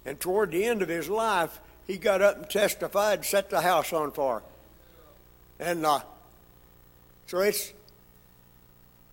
And 0.07 0.21
toward 0.21 0.53
the 0.53 0.65
end 0.65 0.83
of 0.83 0.89
his 0.89 1.09
life, 1.09 1.61
he 1.87 1.97
got 1.97 2.23
up 2.23 2.37
and 2.37 2.51
testified 2.51 3.19
and 3.19 3.27
set 3.27 3.51
the 3.51 3.61
house 3.61 3.93
on 3.93 4.13
fire. 4.13 4.43
And 5.59 5.85
uh, 5.85 6.01
so 7.27 7.39
it's 7.41 7.73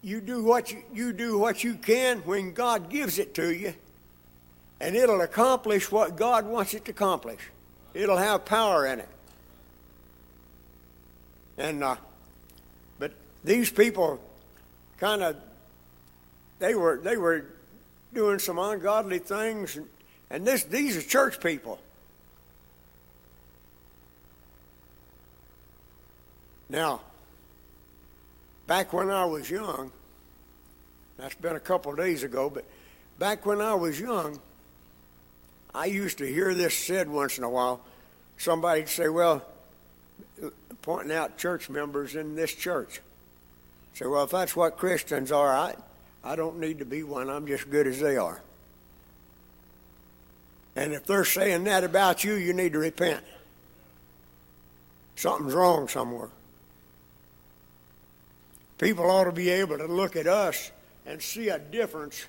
you 0.02 0.22
do 0.22 0.44
what 0.44 0.72
you, 0.72 0.84
you 0.94 1.14
do 1.14 1.38
what 1.38 1.64
you 1.64 1.76
can 1.76 2.20
when 2.20 2.54
God 2.54 2.90
gives 2.90 3.20
it 3.20 3.36
to 3.36 3.54
you, 3.54 3.74
and 4.82 4.96
it'll 4.96 5.22
accomplish 5.22 5.92
what 5.92 6.16
God 6.16 6.48
wants 6.48 6.74
it 6.74 6.86
to 6.86 6.92
accomplish. 6.92 7.40
It'll 7.94 8.18
have 8.18 8.46
power 8.46 8.88
in 8.88 9.00
it. 9.00 9.08
And 11.58 11.84
uh, 11.84 11.98
but 12.98 13.12
these 13.44 13.70
people 13.70 14.20
kind 14.98 15.22
of 15.22 15.36
they 16.58 16.74
were 16.74 17.00
they 17.04 17.16
were 17.16 17.46
doing 18.12 18.40
some 18.40 18.58
ungodly 18.58 19.20
things, 19.20 19.78
and, 19.78 19.88
and 20.32 20.48
this 20.48 20.64
these 20.64 20.98
are 20.98 21.02
church 21.04 21.40
people. 21.40 21.80
Now, 26.70 27.02
back 28.66 28.94
when 28.94 29.12
I 29.12 29.26
was 29.26 29.48
young, 29.48 29.92
that's 31.18 31.36
been 31.36 31.56
a 31.56 31.60
couple 31.60 31.92
of 31.92 31.98
days 32.00 32.24
ago, 32.24 32.50
but 32.50 32.64
back 33.20 33.46
when 33.46 33.62
I 33.62 33.76
was 33.76 34.00
young, 34.00 34.40
I 35.74 35.86
used 35.86 36.18
to 36.18 36.26
hear 36.26 36.54
this 36.54 36.78
said 36.78 37.10
once 37.10 37.38
in 37.38 37.44
a 37.44 37.50
while. 37.50 37.82
Somebody'd 38.38 38.90
say, 38.90 39.10
Well, 39.10 39.46
pointing 40.82 41.16
out 41.16 41.38
church 41.38 41.70
members 41.70 42.16
in 42.16 42.36
this 42.36 42.54
church. 42.54 43.02
Say, 43.94 44.06
Well, 44.06 44.24
if 44.24 44.32
that's 44.32 44.56
what 44.56 44.78
Christians 44.78 45.32
are, 45.32 45.50
I, 45.50 45.76
I 46.24 46.36
don't 46.36 46.60
need 46.60 46.80
to 46.80 46.86
be 46.86 47.04
one. 47.04 47.30
I'm 47.30 47.48
just 47.48 47.70
good 47.70 47.88
as 47.88 48.00
they 48.00 48.18
are. 48.18 48.42
And 50.76 50.94
if 50.94 51.06
they're 51.06 51.26
saying 51.26 51.66
that 51.66 51.84
about 51.84 52.24
you, 52.24 52.34
you 52.34 52.54
need 52.54 52.74
to 52.74 52.80
repent. 52.80 53.24
Something's 55.16 55.54
wrong 55.54 55.88
somewhere. 55.88 56.30
People 58.78 59.12
ought 59.12 59.26
to 59.26 59.32
be 59.32 59.50
able 59.50 59.78
to 59.78 59.86
look 59.86 60.16
at 60.16 60.26
us 60.26 60.72
and 61.06 61.22
see 61.22 61.50
a 61.50 61.60
difference 61.60 62.26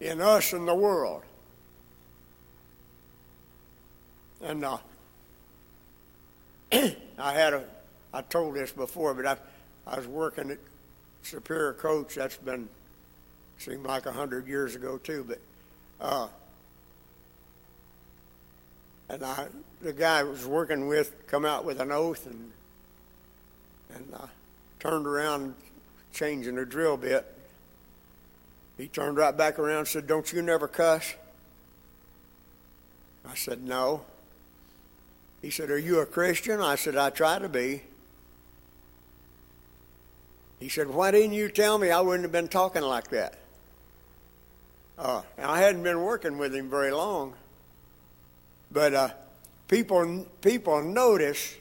in 0.00 0.20
us 0.20 0.52
and 0.52 0.68
the 0.68 0.74
world. 0.74 1.22
And 4.42 4.64
uh, 4.64 4.78
I 6.72 7.32
had 7.32 7.54
a, 7.54 7.64
I 8.12 8.22
told 8.22 8.56
this 8.56 8.72
before, 8.72 9.14
but 9.14 9.26
I, 9.26 9.36
I 9.86 9.96
was 9.96 10.06
working 10.08 10.50
at 10.50 10.58
Superior 11.22 11.74
Coach. 11.74 12.16
That's 12.16 12.36
been, 12.36 12.68
seemed 13.58 13.86
like 13.86 14.06
a 14.06 14.12
hundred 14.12 14.48
years 14.48 14.74
ago 14.74 14.98
too, 14.98 15.24
but, 15.26 15.38
uh, 16.00 16.28
and 19.08 19.24
I, 19.24 19.46
the 19.80 19.92
guy 19.92 20.20
I 20.20 20.22
was 20.24 20.44
working 20.46 20.88
with 20.88 21.26
come 21.28 21.44
out 21.44 21.64
with 21.64 21.80
an 21.80 21.92
oath 21.92 22.26
and, 22.26 22.52
and, 23.94 24.14
uh, 24.14 24.26
turned 24.80 25.06
around, 25.06 25.54
changing 26.12 26.56
the 26.56 26.66
drill 26.66 26.96
bit. 26.96 27.24
He 28.76 28.88
turned 28.88 29.16
right 29.16 29.36
back 29.36 29.60
around 29.60 29.78
and 29.78 29.88
said, 29.88 30.08
Don't 30.08 30.32
you 30.32 30.42
never 30.42 30.66
cuss? 30.66 31.14
I 33.24 33.36
said, 33.36 33.62
No. 33.62 34.02
He 35.42 35.50
said, 35.50 35.70
Are 35.70 35.78
you 35.78 35.98
a 35.98 36.06
Christian? 36.06 36.60
I 36.60 36.76
said, 36.76 36.96
I 36.96 37.10
try 37.10 37.38
to 37.38 37.48
be. 37.48 37.82
He 40.60 40.68
said, 40.68 40.88
Why 40.88 41.10
didn't 41.10 41.32
you 41.32 41.48
tell 41.48 41.76
me 41.76 41.90
I 41.90 42.00
wouldn't 42.00 42.22
have 42.22 42.32
been 42.32 42.48
talking 42.48 42.82
like 42.82 43.08
that? 43.08 43.34
Uh, 44.96 45.22
I 45.36 45.58
hadn't 45.58 45.82
been 45.82 46.00
working 46.00 46.38
with 46.38 46.54
him 46.54 46.70
very 46.70 46.92
long. 46.92 47.34
But 48.70 48.94
uh, 48.94 49.08
people, 49.66 50.26
people 50.40 50.80
notice 50.82 51.56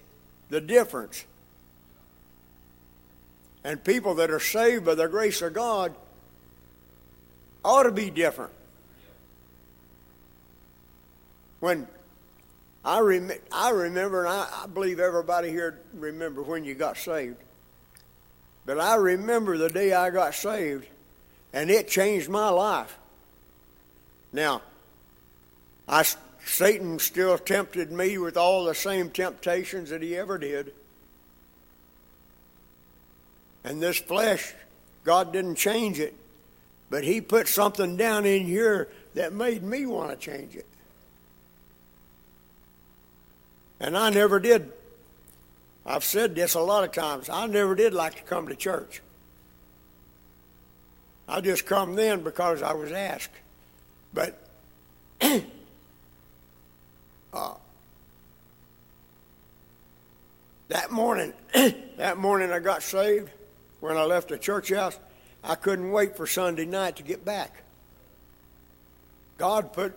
the 0.49 0.61
difference 0.61 1.25
and 3.63 3.83
people 3.83 4.15
that 4.15 4.29
are 4.29 4.39
saved 4.39 4.85
by 4.85 4.95
the 4.95 5.07
grace 5.07 5.41
of 5.41 5.53
God 5.53 5.95
ought 7.63 7.83
to 7.83 7.91
be 7.91 8.09
different. 8.09 8.51
When 11.59 11.87
I, 12.83 12.99
rem- 12.99 13.31
I 13.51 13.69
remember, 13.69 14.25
and 14.25 14.29
I, 14.29 14.63
I 14.63 14.67
believe 14.67 14.99
everybody 14.99 15.49
here 15.49 15.79
remember 15.93 16.41
when 16.41 16.63
you 16.63 16.73
got 16.73 16.97
saved. 16.97 17.37
But 18.65 18.79
I 18.79 18.95
remember 18.95 19.57
the 19.57 19.69
day 19.69 19.93
I 19.93 20.09
got 20.09 20.33
saved, 20.33 20.87
and 21.53 21.69
it 21.69 21.87
changed 21.87 22.29
my 22.29 22.49
life. 22.49 22.97
Now, 24.33 24.61
I, 25.87 26.05
Satan 26.45 26.99
still 26.99 27.37
tempted 27.37 27.91
me 27.91 28.17
with 28.17 28.37
all 28.37 28.65
the 28.65 28.75
same 28.75 29.09
temptations 29.09 29.89
that 29.89 30.01
he 30.01 30.15
ever 30.15 30.37
did. 30.37 30.73
And 33.63 33.81
this 33.81 33.99
flesh, 33.99 34.53
God 35.03 35.31
didn't 35.31 35.55
change 35.55 35.99
it, 35.99 36.15
but 36.89 37.03
He 37.03 37.21
put 37.21 37.47
something 37.47 37.95
down 37.95 38.25
in 38.25 38.45
here 38.45 38.89
that 39.13 39.33
made 39.33 39.63
me 39.63 39.85
want 39.85 40.09
to 40.11 40.17
change 40.17 40.55
it. 40.55 40.65
And 43.81 43.97
I 43.97 44.11
never 44.11 44.39
did. 44.39 44.71
I've 45.87 46.03
said 46.03 46.35
this 46.35 46.53
a 46.53 46.59
lot 46.61 46.83
of 46.83 46.91
times. 46.91 47.29
I 47.29 47.47
never 47.47 47.73
did 47.73 47.95
like 47.95 48.15
to 48.15 48.21
come 48.21 48.47
to 48.47 48.55
church. 48.55 49.01
I 51.27 51.41
just 51.41 51.65
come 51.65 51.95
then 51.95 52.21
because 52.21 52.61
I 52.61 52.73
was 52.73 52.91
asked. 52.91 53.33
But 54.13 54.37
uh, 57.33 57.53
that 60.67 60.91
morning, 60.91 61.33
that 61.97 62.17
morning 62.17 62.51
I 62.51 62.59
got 62.59 62.83
saved 62.83 63.31
when 63.79 63.97
I 63.97 64.03
left 64.03 64.29
the 64.29 64.37
church 64.37 64.69
house, 64.71 64.99
I 65.43 65.55
couldn't 65.55 65.91
wait 65.91 66.15
for 66.15 66.27
Sunday 66.27 66.65
night 66.65 66.97
to 66.97 67.03
get 67.03 67.25
back. 67.25 67.63
God 69.39 69.73
put 69.73 69.95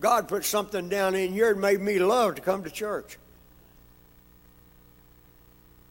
God 0.00 0.26
put 0.26 0.46
something 0.46 0.88
down 0.88 1.14
in 1.14 1.34
here 1.34 1.52
and 1.52 1.60
made 1.60 1.80
me 1.80 1.98
love 1.98 2.36
to 2.36 2.40
come 2.40 2.64
to 2.64 2.70
church. 2.70 3.18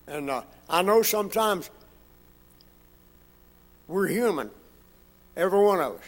And 0.08 0.30
uh, 0.30 0.44
I 0.70 0.82
know 0.82 1.02
sometimes 1.02 1.70
we're 3.88 4.08
human, 4.08 4.50
every 5.36 5.63
one 5.63 5.80
of 5.80 5.94
us. 5.94 6.02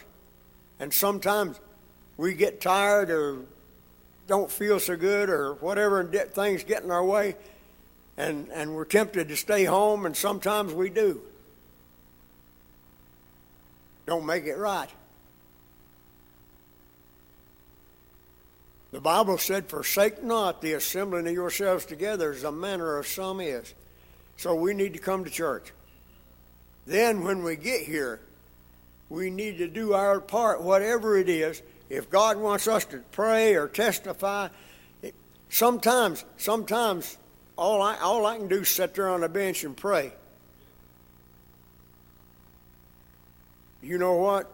And 0.80 0.92
sometimes 0.92 1.58
we 2.16 2.34
get 2.34 2.60
tired 2.60 3.10
or 3.10 3.38
don't 4.28 4.50
feel 4.50 4.78
so 4.78 4.96
good 4.96 5.30
or 5.30 5.54
whatever, 5.54 6.00
and 6.00 6.12
things 6.12 6.62
get 6.62 6.82
in 6.82 6.90
our 6.90 7.04
way, 7.04 7.34
and, 8.16 8.48
and 8.52 8.74
we're 8.74 8.84
tempted 8.84 9.28
to 9.28 9.36
stay 9.36 9.64
home, 9.64 10.04
and 10.06 10.14
sometimes 10.16 10.72
we 10.72 10.90
do. 10.90 11.20
Don't 14.06 14.26
make 14.26 14.44
it 14.44 14.56
right. 14.56 14.90
The 18.90 19.00
Bible 19.00 19.38
said, 19.38 19.68
Forsake 19.68 20.22
not 20.22 20.62
the 20.62 20.74
assembling 20.74 21.26
of 21.26 21.34
yourselves 21.34 21.84
together 21.84 22.32
as 22.32 22.42
the 22.42 22.52
manner 22.52 22.96
of 22.96 23.06
some 23.06 23.40
is. 23.40 23.74
So 24.38 24.54
we 24.54 24.72
need 24.72 24.94
to 24.94 25.00
come 25.00 25.24
to 25.24 25.30
church. 25.30 25.72
Then, 26.86 27.24
when 27.24 27.42
we 27.42 27.56
get 27.56 27.82
here, 27.82 28.20
we 29.10 29.30
need 29.30 29.58
to 29.58 29.68
do 29.68 29.92
our 29.92 30.20
part, 30.20 30.62
whatever 30.62 31.18
it 31.18 31.28
is, 31.28 31.60
if 31.90 32.08
God 32.08 32.36
wants 32.36 32.68
us 32.68 32.84
to 32.86 32.98
pray 33.10 33.56
or 33.56 33.66
testify, 33.66 34.48
it, 35.02 35.14
sometimes, 35.48 36.24
sometimes 36.36 37.18
all 37.56 37.82
I, 37.82 37.98
all 37.98 38.24
I 38.26 38.36
can 38.36 38.46
do 38.46 38.60
is 38.60 38.68
sit 38.68 38.94
there 38.94 39.08
on 39.08 39.22
the 39.22 39.28
bench 39.28 39.64
and 39.64 39.76
pray. 39.76 40.12
You 43.82 43.98
know 43.98 44.14
what? 44.14 44.50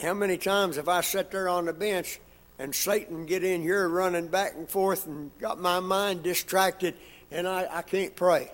How 0.00 0.14
many 0.14 0.38
times 0.38 0.76
have 0.76 0.88
I 0.88 1.02
sat 1.02 1.30
there 1.30 1.50
on 1.50 1.66
the 1.66 1.74
bench 1.74 2.18
and 2.58 2.74
Satan 2.74 3.26
get 3.26 3.44
in 3.44 3.60
here 3.60 3.86
running 3.88 4.28
back 4.28 4.54
and 4.54 4.68
forth 4.68 5.06
and 5.06 5.36
got 5.38 5.60
my 5.60 5.80
mind 5.80 6.22
distracted 6.22 6.94
and 7.30 7.46
I, 7.46 7.68
I 7.70 7.82
can't 7.82 8.16
pray? 8.16 8.50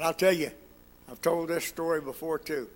But 0.00 0.06
I'll 0.06 0.14
tell 0.14 0.32
you, 0.32 0.50
I've 1.10 1.20
told 1.20 1.50
this 1.50 1.66
story 1.66 2.00
before 2.00 2.38
too. 2.38 2.68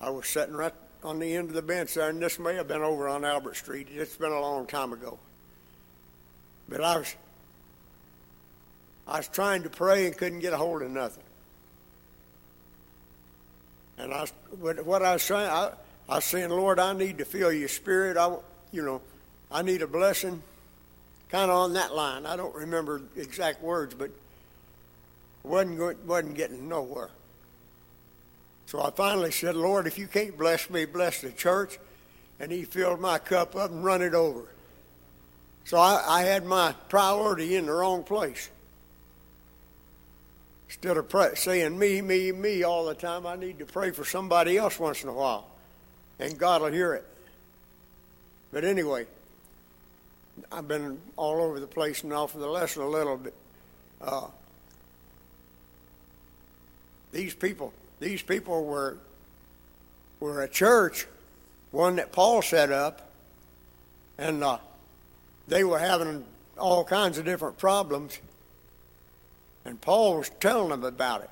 I 0.00 0.10
was 0.10 0.28
sitting 0.28 0.54
right 0.54 0.72
on 1.02 1.18
the 1.18 1.34
end 1.34 1.48
of 1.48 1.56
the 1.56 1.62
bench 1.62 1.94
there, 1.94 2.08
and 2.08 2.22
this 2.22 2.38
may 2.38 2.54
have 2.54 2.68
been 2.68 2.82
over 2.82 3.08
on 3.08 3.24
Albert 3.24 3.56
Street. 3.56 3.88
It's 3.90 4.16
been 4.16 4.30
a 4.30 4.40
long 4.40 4.68
time 4.68 4.92
ago. 4.92 5.18
But 6.68 6.84
I 6.84 6.98
was 6.98 7.16
I 9.08 9.16
was 9.16 9.26
trying 9.26 9.64
to 9.64 9.70
pray 9.70 10.06
and 10.06 10.16
couldn't 10.16 10.38
get 10.38 10.52
a 10.52 10.56
hold 10.56 10.82
of 10.82 10.90
nothing. 10.92 11.24
And 13.98 14.14
I, 14.14 14.26
what 14.60 15.02
I 15.02 15.14
was 15.14 15.24
saying, 15.24 15.50
I, 15.50 15.72
I 16.08 16.14
was 16.14 16.24
saying, 16.24 16.50
Lord, 16.50 16.78
I 16.78 16.92
need 16.92 17.18
to 17.18 17.24
feel 17.24 17.52
your 17.52 17.68
spirit. 17.68 18.16
I, 18.16 18.36
you 18.70 18.82
know, 18.82 19.00
I 19.50 19.62
need 19.62 19.82
a 19.82 19.88
blessing, 19.88 20.40
kind 21.28 21.50
of 21.50 21.56
on 21.56 21.72
that 21.72 21.92
line. 21.92 22.24
I 22.24 22.36
don't 22.36 22.54
remember 22.54 23.02
exact 23.16 23.64
words, 23.64 23.94
but 23.94 24.12
wasn't 25.44 26.06
wasn't 26.06 26.36
getting 26.36 26.68
nowhere. 26.68 27.10
So 28.66 28.82
I 28.82 28.90
finally 28.90 29.30
said, 29.30 29.54
Lord, 29.54 29.86
if 29.86 29.98
you 29.98 30.06
can't 30.06 30.38
bless 30.38 30.70
me, 30.70 30.84
bless 30.84 31.20
the 31.20 31.30
church. 31.30 31.78
And 32.40 32.50
He 32.50 32.64
filled 32.64 33.00
my 33.00 33.18
cup 33.18 33.54
up 33.54 33.70
and 33.70 33.84
run 33.84 34.02
it 34.02 34.14
over. 34.14 34.48
So 35.64 35.78
I, 35.78 36.02
I 36.06 36.22
had 36.22 36.44
my 36.44 36.74
priority 36.88 37.56
in 37.56 37.66
the 37.66 37.72
wrong 37.72 38.02
place. 38.02 38.50
Instead 40.68 40.96
of 40.96 41.08
pray, 41.08 41.32
saying 41.34 41.78
me, 41.78 42.00
me, 42.00 42.32
me 42.32 42.62
all 42.62 42.86
the 42.86 42.94
time, 42.94 43.26
I 43.26 43.36
need 43.36 43.58
to 43.58 43.66
pray 43.66 43.90
for 43.90 44.04
somebody 44.04 44.56
else 44.56 44.80
once 44.80 45.02
in 45.02 45.10
a 45.10 45.12
while. 45.12 45.46
And 46.18 46.38
God 46.38 46.62
will 46.62 46.72
hear 46.72 46.94
it. 46.94 47.04
But 48.52 48.64
anyway, 48.64 49.06
I've 50.50 50.66
been 50.66 50.98
all 51.16 51.42
over 51.42 51.60
the 51.60 51.66
place 51.66 52.04
now 52.04 52.26
for 52.26 52.38
the 52.38 52.46
lesson 52.46 52.82
a 52.82 52.88
little 52.88 53.18
bit. 53.18 53.34
Uh, 54.00 54.28
these 57.12 57.34
people, 57.34 57.72
these 58.00 58.22
people 58.22 58.64
were 58.64 58.96
were 60.22 60.42
a 60.42 60.48
church, 60.48 61.06
one 61.72 61.96
that 61.96 62.12
Paul 62.12 62.42
set 62.42 62.70
up, 62.70 63.10
and 64.18 64.42
uh, 64.44 64.58
they 65.48 65.64
were 65.64 65.80
having 65.80 66.24
all 66.56 66.84
kinds 66.84 67.18
of 67.18 67.24
different 67.24 67.58
problems. 67.58 68.18
And 69.64 69.80
Paul 69.80 70.18
was 70.18 70.30
telling 70.40 70.70
them 70.70 70.84
about 70.84 71.22
it. 71.22 71.30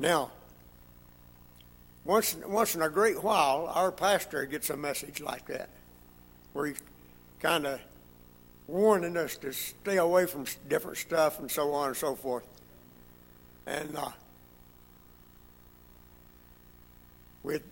Now, 0.00 0.30
once, 2.04 2.36
once 2.46 2.74
in 2.74 2.82
a 2.82 2.88
great 2.88 3.22
while, 3.22 3.70
our 3.72 3.92
pastor 3.92 4.44
gets 4.46 4.70
a 4.70 4.76
message 4.76 5.20
like 5.20 5.46
that, 5.46 5.68
where 6.54 6.66
he's 6.66 6.82
kind 7.40 7.66
of 7.66 7.80
warning 8.66 9.16
us 9.16 9.36
to 9.36 9.52
stay 9.52 9.98
away 9.98 10.26
from 10.26 10.44
different 10.68 10.98
stuff 10.98 11.38
and 11.38 11.50
so 11.50 11.72
on 11.72 11.88
and 11.88 11.96
so 11.96 12.14
forth. 12.16 12.46
And 13.70 13.96
uh, 13.96 14.08
with, 17.44 17.62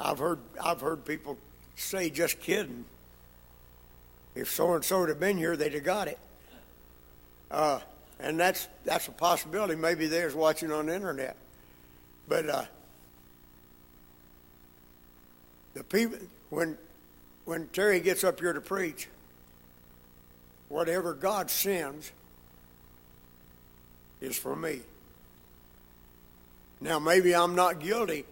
I've 0.00 0.18
heard, 0.18 0.38
I've 0.62 0.80
heard 0.80 1.04
people 1.04 1.36
say, 1.76 2.08
just 2.08 2.40
kidding. 2.40 2.86
If 4.34 4.50
so 4.50 4.72
and 4.72 4.82
so 4.82 5.06
had 5.06 5.20
been 5.20 5.36
here, 5.36 5.54
they'd 5.58 5.74
have 5.74 5.84
got 5.84 6.08
it. 6.08 6.18
Uh, 7.50 7.80
and 8.18 8.40
that's 8.40 8.66
that's 8.84 9.08
a 9.08 9.12
possibility. 9.12 9.74
Maybe 9.74 10.06
they're 10.06 10.34
watching 10.34 10.72
on 10.72 10.86
the 10.86 10.94
internet, 10.94 11.36
but 12.28 12.48
uh, 12.48 12.64
the 15.74 15.84
people 15.84 16.18
when 16.48 16.78
when 17.44 17.66
Terry 17.68 18.00
gets 18.00 18.24
up 18.24 18.40
here 18.40 18.54
to 18.54 18.60
preach, 18.60 19.08
whatever 20.70 21.12
God 21.12 21.50
sends 21.50 22.10
is 24.22 24.38
for 24.38 24.56
me. 24.56 24.80
Now 26.82 26.98
maybe 26.98 27.34
I'm 27.34 27.54
not 27.54 27.80
guilty. 27.80 28.24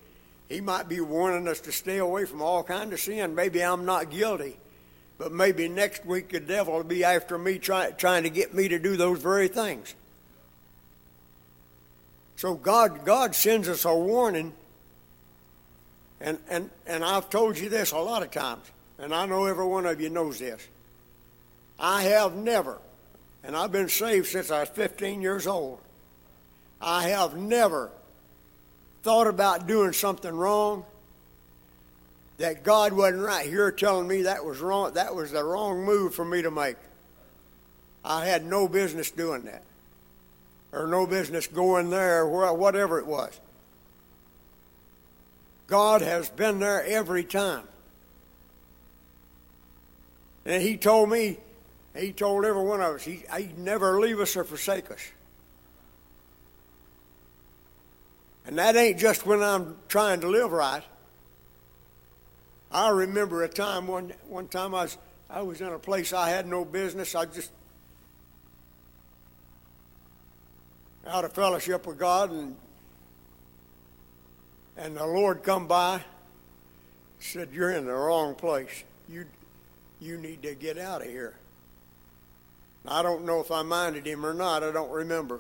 He 0.49 0.61
might 0.61 0.89
be 0.89 1.01
warning 1.01 1.47
us 1.47 1.61
to 1.61 1.73
stay 1.73 1.99
away 1.99 2.25
from 2.25 2.43
all 2.43 2.65
kind 2.65 2.93
of 2.93 2.99
sin. 2.99 3.37
Maybe 3.37 3.63
I'm 3.63 3.85
not 3.85 4.11
guilty. 4.11 4.57
But 5.17 5.33
maybe 5.33 5.69
next 5.69 6.05
week 6.05 6.31
the 6.31 6.41
devil 6.41 6.75
will 6.75 6.83
be 6.83 7.05
after 7.05 7.39
me 7.39 7.59
try, 7.59 7.93
trying 7.93 8.25
to 8.25 8.31
get 8.31 8.53
me 8.53 8.67
to 8.69 8.79
do 8.79 8.97
those 8.97 9.23
very 9.23 9.47
things. 9.47 9.95
So 12.37 12.55
God, 12.55 13.05
God 13.05 13.37
sends 13.37 13.69
us 13.69 13.85
a 13.85 13.95
warning. 13.95 14.53
And, 16.21 16.39
and, 16.51 16.71
and 16.87 17.05
I've 17.05 17.31
told 17.31 17.57
you 17.57 17.69
this 17.69 17.93
a 17.93 17.99
lot 17.99 18.23
of 18.23 18.31
times, 18.31 18.65
and 18.99 19.15
I 19.15 19.27
know 19.27 19.45
every 19.45 19.65
one 19.65 19.87
of 19.87 20.01
you 20.01 20.11
knows 20.11 20.41
this. 20.41 20.67
I 21.79 22.03
have 22.03 22.35
never, 22.35 22.79
and 23.45 23.57
I've 23.57 23.73
been 23.73 23.89
saved 23.89 24.27
since 24.27 24.51
I 24.51 24.61
was 24.61 24.69
15 24.71 25.23
years 25.23 25.47
old, 25.47 25.79
I 26.81 27.09
have 27.09 27.37
never 27.37 27.91
thought 29.03 29.27
about 29.27 29.67
doing 29.67 29.93
something 29.93 30.35
wrong 30.35 30.85
that 32.39 32.65
God 32.65 32.93
wasn't 32.95 33.23
right 33.23 33.47
here 33.47 33.71
telling 33.71 34.09
me 34.09 34.23
that 34.23 34.45
was 34.45 34.61
wrong. 34.61 34.95
That 34.95 35.15
was 35.15 35.33
the 35.33 35.45
wrong 35.45 35.85
move 35.85 36.15
for 36.15 36.25
me 36.25 36.43
to 36.43 36.51
make. 36.51 36.77
I 38.03 38.25
had 38.25 38.45
no 38.47 38.67
business 38.67 39.11
doing 39.11 39.43
that, 39.43 39.63
or 40.73 40.87
no 40.87 41.07
business 41.07 41.47
going 41.47 41.91
there, 41.91 42.27
whatever 42.27 42.99
it 42.99 43.07
was. 43.07 43.39
God 45.67 46.01
has 46.01 46.31
been 46.31 46.61
there 46.61 46.83
every 46.85 47.25
time. 47.25 47.65
And 50.47 50.63
He 50.63 50.79
told 50.79 51.11
me, 51.11 51.37
He 51.95 52.13
told 52.13 52.47
every 52.47 52.65
one 52.65 52.81
of 52.81 52.95
us, 52.95 53.05
He, 53.05 53.23
He'd 53.37 53.59
never 53.59 54.01
leave 54.01 54.19
us 54.19 54.35
or 54.35 54.45
forsake 54.45 54.91
us. 54.91 55.01
And 58.51 58.59
that 58.59 58.75
ain't 58.75 58.99
just 58.99 59.25
when 59.25 59.45
I'm 59.45 59.77
trying 59.87 60.23
to 60.23 60.29
live 60.29 60.51
right. 60.51 60.83
I 62.73 62.89
remember 62.89 63.45
a 63.45 63.49
time 63.49 63.87
one 63.87 64.13
one 64.29 64.49
time 64.49 64.75
I 64.75 64.83
was 64.83 64.99
I 65.31 65.43
was 65.43 65.61
in 65.61 65.69
a 65.69 65.79
place 65.79 66.13
I 66.13 66.31
had 66.31 66.49
no 66.49 66.65
business. 66.65 67.15
I 67.15 67.27
just 67.27 67.53
out 71.07 71.25
of 71.25 71.33
fellowship 71.33 71.87
with 71.87 71.97
God 71.97 72.33
and 72.33 72.57
and 74.77 74.97
the 74.97 75.07
Lord 75.07 75.45
come 75.45 75.69
by 75.69 76.03
said 77.21 77.51
you're 77.53 77.71
in 77.71 77.87
the 77.87 77.93
wrong 77.93 78.35
place. 78.35 78.83
You 79.09 79.27
you 80.01 80.19
need 80.19 80.43
to 80.43 80.57
get 80.57 80.77
out 80.77 81.03
of 81.03 81.07
here. 81.07 81.35
I 82.85 83.03
don't 83.03 83.25
know 83.25 83.39
if 83.39 83.53
I 83.53 83.63
minded 83.63 84.09
him 84.09 84.27
or 84.27 84.35
not. 84.35 84.65
I 84.65 84.73
don't 84.73 84.91
remember. 84.91 85.39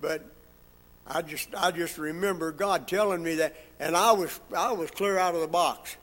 But 0.00 0.24
I 1.14 1.22
just 1.22 1.48
I 1.56 1.70
just 1.70 1.98
remember 1.98 2.52
God 2.52 2.88
telling 2.88 3.22
me 3.22 3.36
that 3.36 3.54
and 3.78 3.96
I 3.96 4.12
was 4.12 4.40
I 4.56 4.72
was 4.72 4.90
clear 4.90 5.18
out 5.18 5.34
of 5.34 5.40
the 5.40 5.46
box. 5.46 5.96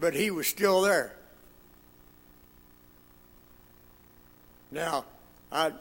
but 0.00 0.14
he 0.14 0.30
was 0.30 0.46
still 0.46 0.82
there. 0.82 1.12
Now, 4.70 5.04
I 5.50 5.72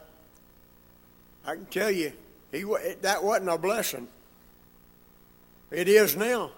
I 1.46 1.56
can 1.56 1.65
tell 1.65 1.91
you, 1.91 2.13
he 2.52 2.63
that 3.02 3.24
wasn't 3.24 3.50
a 3.50 3.58
blessing. 3.58 4.08
It 5.72 5.88
is 5.88 6.15
now. 6.15 6.52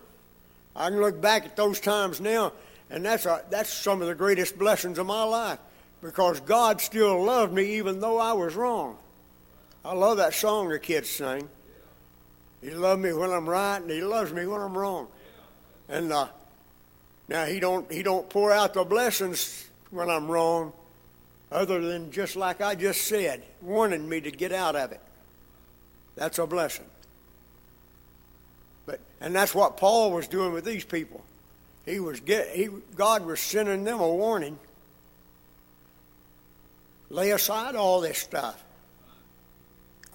I 0.76 0.90
can 0.90 1.02
look 1.02 1.20
back 1.20 1.46
at 1.46 1.56
those 1.56 1.80
times 1.80 2.22
now, 2.22 2.54
and 2.90 3.04
that's 3.04 3.26
a, 3.26 3.44
that's 3.50 3.72
some 3.72 4.02
of 4.02 4.08
the 4.08 4.16
greatest 4.16 4.58
blessings 4.58 5.00
of 5.00 5.08
my 5.08 5.24
life 5.24 5.60
because 6.02 6.40
God 6.42 6.80
still 6.80 7.24
loved 7.24 7.52
me 7.52 7.78
even 7.78 8.00
though 8.00 8.20
I 8.20 8.34
was 8.34 8.56
wrong. 8.56 8.98
I 9.84 9.94
love 9.94 10.18
that 10.18 10.34
song 10.34 10.70
the 10.70 10.80
kids 10.80 11.10
sing. 11.10 11.48
He 12.62 12.72
loves 12.72 13.02
me 13.02 13.14
when 13.14 13.32
I'm 13.32 13.48
right, 13.48 13.78
and 13.78 13.90
He 13.90 14.02
loves 14.02 14.34
me 14.34 14.46
when 14.46 14.60
I'm 14.60 14.78
wrong. 14.78 15.08
And 15.88 16.14
uh, 16.14 16.28
now 17.28 17.46
he 17.46 17.60
don't 17.60 17.92
he 17.92 18.04
don't 18.04 18.30
pour 18.30 18.52
out 18.52 18.74
the 18.74 18.84
blessings 18.84 19.68
when 19.92 20.10
I'm 20.10 20.28
wrong, 20.28 20.74
other 21.52 21.82
than 21.82 22.12
just 22.12 22.36
like 22.36 22.62
I 22.62 22.76
just 22.76 23.02
said, 23.02 23.44
warning 23.62 24.08
me 24.08 24.22
to 24.22 24.32
get 24.32 24.52
out 24.52 24.76
of 24.76 24.92
it. 24.92 25.02
That's 26.16 26.38
a 26.40 26.46
blessing. 26.46 26.86
But 28.86 29.00
and 29.22 29.36
that's 29.36 29.56
what 29.56 29.78
Paul 29.78 30.12
was 30.12 30.28
doing 30.28 30.54
with 30.54 30.66
these 30.66 30.84
people. 30.84 31.24
He 31.86 32.00
was 32.00 32.20
get 32.20 32.50
he 32.50 32.70
God 32.96 33.26
was 33.26 33.40
sending 33.40 33.84
them 33.84 34.00
a 34.00 34.10
warning. 34.10 34.60
Lay 37.10 37.32
aside 37.32 37.76
all 37.76 38.02
this 38.02 38.20
stuff. 38.20 38.64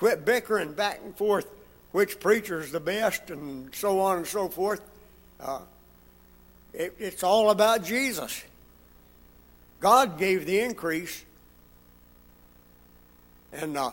Quit 0.05 0.27
bickering 0.27 0.75
back 0.75 1.01
and 1.03 1.17
forth 1.17 1.51
which 1.93 2.21
preacher's 2.21 2.71
the 2.71 2.79
best 2.79 3.31
and 3.31 3.75
so 3.75 4.01
on 4.01 4.19
and 4.19 4.27
so 4.27 4.51
forth. 4.51 4.83
Uh, 5.41 5.61
it, 6.75 6.95
it's 6.99 7.23
all 7.23 7.49
about 7.49 7.83
Jesus. 7.83 8.45
God 9.81 10.19
gave 10.19 10.45
the 10.45 10.61
increase. 10.61 11.25
And 13.55 13.79
uh, 13.79 13.93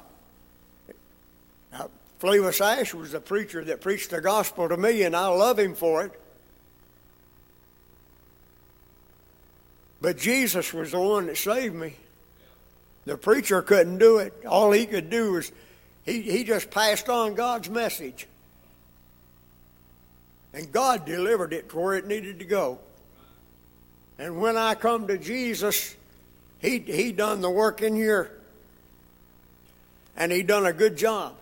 uh, 1.74 1.88
Ash 2.21 2.93
was 2.93 3.13
the 3.13 3.21
preacher 3.21 3.63
that 3.63 3.80
preached 3.80 4.10
the 4.10 4.19
gospel 4.19 4.67
to 4.67 4.76
me, 4.76 5.04
and 5.04 5.15
I 5.15 5.28
love 5.28 5.58
him 5.58 5.76
for 5.76 6.04
it. 6.04 6.21
But 10.02 10.17
Jesus 10.17 10.74
was 10.74 10.91
the 10.91 11.00
one 11.00 11.28
that 11.28 11.38
saved 11.38 11.74
me. 11.74 11.95
The 13.06 13.15
preacher 13.15 13.62
couldn't 13.62 14.00
do 14.00 14.17
it. 14.17 14.34
All 14.45 14.74
he 14.74 14.86
could 14.86 15.10
do 15.10 15.32
was 15.32 15.54
he, 16.06 16.22
he 16.22 16.44
just 16.44 16.72
passed 16.72 17.10
on 17.10 17.36
God's 17.36 17.70
message. 17.70 18.28
And 20.54 20.72
God 20.72 21.06
delivered 21.06 21.54
it 21.54 21.70
to 21.70 21.78
where 21.78 21.96
it 21.96 22.08
needed 22.08 22.40
to 22.40 22.46
go. 22.46 22.80
And 24.20 24.42
when 24.42 24.58
I 24.58 24.76
come 24.76 25.08
to 25.08 25.18
Jesus, 25.18 25.96
he, 26.60 26.80
he 26.80 27.12
done 27.12 27.42
the 27.42 27.50
work 27.50 27.82
in 27.82 27.96
here. 27.96 28.32
And 30.18 30.32
he 30.32 30.44
done 30.44 30.66
a 30.66 30.74
good 30.74 30.98
job. 30.98 31.36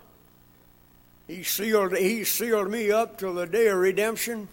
He 1.27 1.43
sealed, 1.43 1.95
he 1.97 2.23
sealed 2.23 2.69
me 2.69 2.91
up 2.91 3.17
till 3.17 3.33
the 3.33 3.45
day 3.45 3.67
of 3.67 3.77
redemption. 3.77 4.47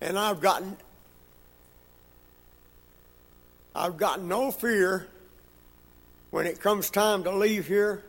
And 0.00 0.18
I've 0.18 0.40
gotten 0.40 0.76
I've 3.76 3.98
got 3.98 4.22
no 4.22 4.50
fear 4.50 5.06
when 6.30 6.46
it 6.46 6.60
comes 6.60 6.88
time 6.88 7.24
to 7.24 7.30
leave 7.30 7.66
here. 7.66 8.02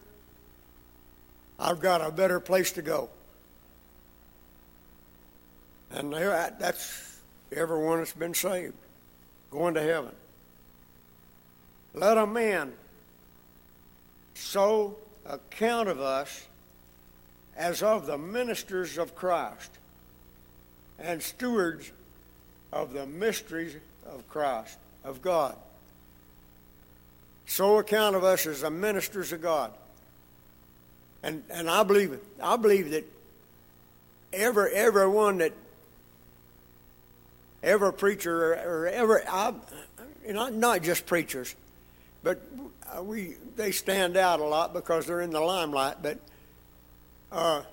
I've 1.59 1.79
got 1.79 2.01
a 2.01 2.11
better 2.11 2.39
place 2.39 2.71
to 2.73 2.81
go. 2.81 3.09
And 5.91 6.13
that's 6.13 7.19
everyone 7.51 7.99
that's 7.99 8.13
been 8.13 8.33
saved, 8.33 8.75
going 9.49 9.73
to 9.73 9.81
heaven. 9.81 10.11
Let 11.93 12.17
a 12.17 12.27
man 12.27 12.73
so 14.35 14.97
account 15.25 15.89
of 15.89 15.99
us 15.99 16.45
as 17.55 17.81
of 17.81 18.05
the 18.05 18.17
ministers 18.17 18.97
of 18.97 19.15
Christ 19.15 19.71
and 20.99 21.21
stewards 21.21 21.91
of 22.71 22.93
the 22.93 23.05
mysteries 23.05 23.75
of 24.05 24.27
Christ, 24.29 24.77
of 25.03 25.21
God. 25.21 25.55
So 27.45 27.77
account 27.79 28.15
of 28.15 28.23
us 28.23 28.45
as 28.45 28.61
the 28.61 28.69
ministers 28.69 29.31
of 29.31 29.41
God. 29.41 29.71
And, 31.23 31.43
and 31.49 31.69
I 31.69 31.83
believe. 31.83 32.19
I 32.41 32.55
believe 32.57 32.91
that 32.91 33.05
every, 34.31 34.73
everyone 34.73 35.39
that 35.39 35.53
ever 37.63 37.91
preacher 37.91 38.53
or, 38.53 38.83
or 38.83 38.87
ever, 38.87 39.23
I, 39.27 39.53
not, 40.27 40.53
not 40.53 40.83
just 40.83 41.05
preachers, 41.05 41.55
but 42.23 42.41
we 43.01 43.35
they 43.55 43.71
stand 43.71 44.17
out 44.17 44.39
a 44.39 44.43
lot 44.43 44.73
because 44.73 45.05
they're 45.05 45.21
in 45.21 45.31
the 45.31 45.41
limelight. 45.41 45.97
But 46.01 46.19
uh, 47.31 47.63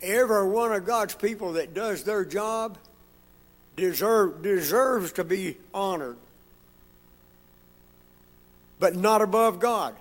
every 0.00 0.48
one 0.48 0.72
of 0.72 0.84
God's 0.86 1.14
people 1.14 1.54
that 1.54 1.74
does 1.74 2.04
their 2.04 2.24
job 2.24 2.78
deserve, 3.76 4.42
deserves 4.42 5.12
to 5.12 5.24
be 5.24 5.56
honored, 5.74 6.16
but 8.78 8.96
not 8.96 9.22
above 9.22 9.60
God. 9.60 9.94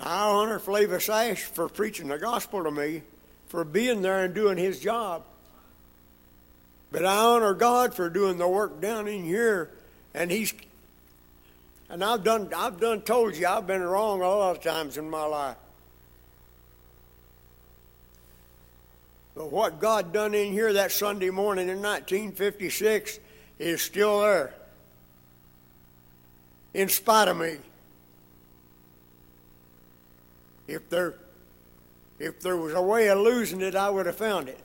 I 0.00 0.28
honor 0.28 0.58
Flavus 0.58 1.08
Ash 1.08 1.42
for 1.42 1.68
preaching 1.68 2.08
the 2.08 2.18
gospel 2.18 2.64
to 2.64 2.70
me, 2.70 3.02
for 3.46 3.64
being 3.64 4.02
there 4.02 4.24
and 4.24 4.34
doing 4.34 4.56
his 4.56 4.80
job. 4.80 5.22
But 6.90 7.04
I 7.04 7.16
honor 7.16 7.54
God 7.54 7.94
for 7.94 8.08
doing 8.08 8.38
the 8.38 8.48
work 8.48 8.80
down 8.80 9.08
in 9.08 9.24
here, 9.24 9.70
and 10.14 10.30
he's 10.30 10.52
and 11.88 12.02
I've 12.02 12.24
done 12.24 12.52
I've 12.54 12.80
done 12.80 13.02
told 13.02 13.36
you 13.36 13.46
I've 13.46 13.66
been 13.66 13.82
wrong 13.82 14.22
a 14.22 14.28
lot 14.28 14.56
of 14.56 14.62
times 14.62 14.96
in 14.96 15.08
my 15.08 15.24
life. 15.24 15.56
But 19.34 19.50
what 19.50 19.80
God 19.80 20.12
done 20.12 20.34
in 20.34 20.52
here 20.52 20.74
that 20.74 20.92
Sunday 20.92 21.30
morning 21.30 21.68
in 21.68 21.80
1956 21.80 23.18
is 23.58 23.80
still 23.80 24.20
there. 24.20 24.52
In 26.74 26.88
spite 26.88 27.28
of 27.28 27.38
me. 27.38 27.56
If 30.66 30.88
there, 30.88 31.14
if 32.18 32.40
there 32.40 32.56
was 32.56 32.74
a 32.74 32.82
way 32.82 33.08
of 33.08 33.18
losing 33.18 33.60
it, 33.60 33.74
I 33.74 33.90
would 33.90 34.06
have 34.06 34.16
found 34.16 34.48
it. 34.48 34.60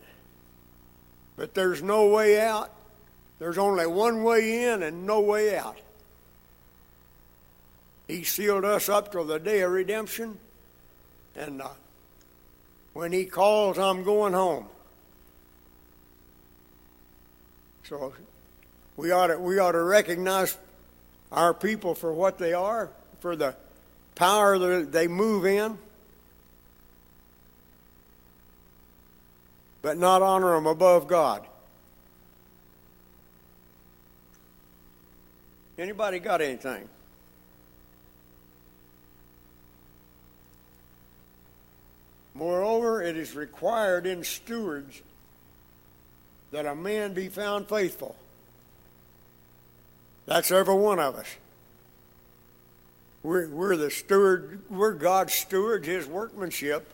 But 1.36 1.54
there's 1.54 1.82
no 1.82 2.08
way 2.08 2.40
out. 2.40 2.72
There's 3.40 3.58
only 3.58 3.86
one 3.86 4.24
way 4.24 4.66
in 4.66 4.84
and 4.84 5.06
no 5.06 5.22
way 5.22 5.56
out. 5.56 5.78
He 8.08 8.24
sealed 8.24 8.66
us 8.66 8.90
up 8.90 9.12
till 9.12 9.26
the 9.26 9.40
day 9.40 9.62
of 9.62 9.72
redemption. 9.72 10.38
And 11.36 11.62
uh, 11.62 11.70
when 12.94 13.12
He 13.12 13.26
calls, 13.26 13.78
I'm 13.78 14.04
going 14.04 14.34
home. 14.34 14.68
So 17.84 18.14
we 18.96 19.12
ought, 19.12 19.28
to, 19.28 19.38
we 19.38 19.60
ought 19.60 19.74
to 19.74 19.84
recognize 19.84 20.58
our 21.32 21.54
people 21.54 21.96
for 21.96 22.12
what 22.12 22.38
they 22.38 22.54
are, 22.54 22.90
for 23.20 23.36
the 23.36 23.56
power 24.16 24.58
that 24.58 24.92
they 24.92 25.08
move 25.08 25.46
in. 25.46 25.78
But 29.88 29.97
not 29.97 30.21
honor 30.21 30.54
them 30.56 30.65
above 30.65 31.08
God. 31.08 31.47
Anybody 35.80 36.19
got 36.19 36.41
anything? 36.41 36.89
Moreover, 42.36 43.02
it 43.02 43.15
is 43.15 43.34
required 43.34 44.06
in 44.06 44.26
stewards 44.26 45.02
that 46.52 46.65
a 46.65 46.76
man 46.76 47.13
be 47.13 47.30
found 47.30 47.69
faithful. 47.69 48.17
That's 50.26 50.52
every 50.52 50.76
one 50.76 51.00
of 51.00 51.15
us. 51.15 51.28
We're, 53.23 53.48
we're 53.48 53.77
the 53.77 53.90
steward, 53.90 54.60
we're 54.69 54.96
God's 54.96 55.31
steward, 55.31 55.85
His 55.85 56.08
workmanship 56.08 56.92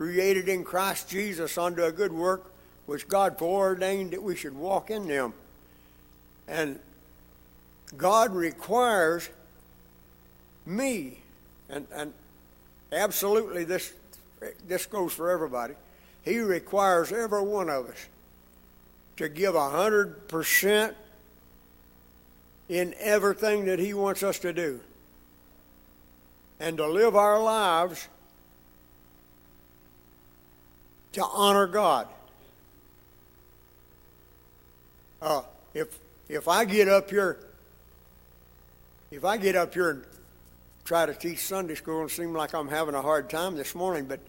created 0.00 0.48
in 0.48 0.64
Christ 0.64 1.10
Jesus 1.10 1.58
unto 1.58 1.84
a 1.84 1.92
good 1.92 2.10
work 2.10 2.54
which 2.86 3.06
God 3.06 3.38
foreordained 3.38 4.12
that 4.12 4.22
we 4.22 4.34
should 4.34 4.56
walk 4.56 4.88
in 4.88 5.06
them. 5.06 5.34
And 6.48 6.80
God 7.98 8.34
requires 8.34 9.28
me, 10.64 11.18
and, 11.68 11.86
and 11.92 12.14
absolutely 12.90 13.64
this, 13.64 13.92
this 14.66 14.86
goes 14.86 15.12
for 15.12 15.30
everybody, 15.30 15.74
He 16.22 16.38
requires 16.38 17.12
every 17.12 17.42
one 17.42 17.68
of 17.68 17.90
us 17.90 18.06
to 19.18 19.28
give 19.28 19.54
a 19.54 19.68
hundred 19.68 20.28
percent 20.28 20.96
in 22.70 22.94
everything 22.98 23.66
that 23.66 23.78
He 23.78 23.92
wants 23.92 24.22
us 24.22 24.38
to 24.38 24.54
do. 24.54 24.80
And 26.58 26.78
to 26.78 26.86
live 26.86 27.14
our 27.14 27.38
lives 27.38 28.08
to 31.12 31.24
honor 31.24 31.66
God. 31.66 32.06
Uh, 35.20 35.42
if 35.74 35.98
if 36.28 36.48
I 36.48 36.64
get 36.64 36.88
up 36.88 37.10
here, 37.10 37.38
if 39.10 39.24
I 39.24 39.36
get 39.36 39.56
up 39.56 39.74
here 39.74 39.90
and 39.90 40.04
try 40.84 41.04
to 41.06 41.14
teach 41.14 41.40
Sunday 41.40 41.74
school, 41.74 42.04
it 42.06 42.10
seems 42.10 42.32
like 42.32 42.54
I'm 42.54 42.68
having 42.68 42.94
a 42.94 43.02
hard 43.02 43.28
time 43.28 43.56
this 43.56 43.74
morning. 43.74 44.06
But 44.06 44.20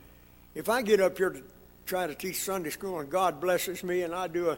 if 0.56 0.68
I 0.68 0.82
get 0.82 1.00
up 1.00 1.18
here 1.18 1.30
to 1.30 1.42
try 1.86 2.08
to 2.08 2.16
teach 2.16 2.40
Sunday 2.40 2.72
school 2.72 3.00
and 3.00 3.10
God 3.10 3.40
blesses 3.40 3.84
me 3.84 4.02
and 4.02 4.14
I 4.14 4.28
do 4.28 4.50
a, 4.50 4.58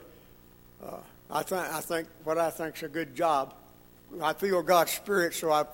uh, 0.86 0.98
I 1.30 1.44
think 1.44 1.62
I 1.62 1.82
think 1.82 2.08
what 2.24 2.38
I 2.38 2.50
think 2.50 2.78
is 2.78 2.84
a 2.84 2.88
good 2.88 3.16
job. 3.16 3.54
I 4.22 4.34
feel 4.34 4.62
God's 4.64 4.92
spirit, 4.92 5.34
so 5.34 5.52
I 5.52 5.66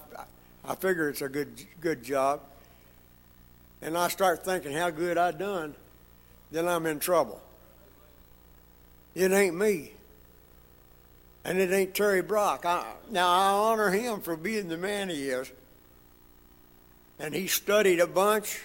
I 0.66 0.76
figure 0.76 1.10
it's 1.10 1.22
a 1.22 1.30
good 1.30 1.50
good 1.80 2.04
job. 2.04 2.42
And 3.82 3.98
I 3.98 4.10
start 4.10 4.44
thinking 4.44 4.74
how 4.74 4.90
good 4.90 5.18
I 5.18 5.32
done 5.32 5.74
then 6.52 6.68
I'm 6.68 6.86
in 6.86 7.00
trouble. 7.00 7.42
It 9.16 9.32
ain't 9.32 9.56
me. 9.56 9.94
And 11.44 11.58
it 11.60 11.72
ain't 11.72 11.96
Terry 11.96 12.22
Brock. 12.22 12.66
I, 12.66 12.86
now, 13.10 13.30
I 13.30 13.52
honor 13.52 13.90
him 13.92 14.20
for 14.22 14.36
being 14.36 14.68
the 14.68 14.78
man 14.78 15.10
he 15.10 15.30
is. 15.30 15.52
And 17.18 17.34
he 17.34 17.48
studied 17.48 18.00
a 18.00 18.08
bunch, 18.08 18.62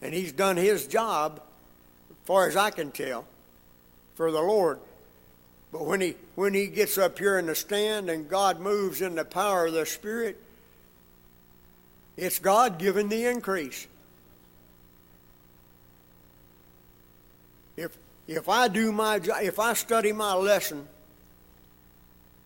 and 0.00 0.14
he's 0.14 0.32
done 0.32 0.56
his 0.56 0.86
job, 0.86 1.40
as 2.10 2.16
far 2.26 2.48
as 2.48 2.56
I 2.56 2.70
can 2.70 2.90
tell, 2.90 3.24
for 4.14 4.30
the 4.30 4.40
Lord. 4.40 4.78
But 5.72 5.86
when 5.86 6.00
he, 6.00 6.16
when 6.34 6.54
he 6.54 6.66
gets 6.66 6.98
up 6.98 7.18
here 7.18 7.38
in 7.38 7.46
the 7.46 7.54
stand 7.54 8.10
and 8.10 8.28
God 8.28 8.60
moves 8.60 9.00
in 9.00 9.14
the 9.14 9.24
power 9.24 9.66
of 9.66 9.72
the 9.72 9.86
Spirit, 9.86 10.38
It's 12.16 12.38
God 12.38 12.78
giving 12.78 13.08
the 13.08 13.24
increase. 13.24 13.86
If 18.34 18.48
I 18.48 18.68
do 18.68 18.92
my 18.92 19.18
job, 19.18 19.42
if 19.42 19.58
I 19.58 19.74
study 19.74 20.12
my 20.12 20.34
lesson, 20.34 20.86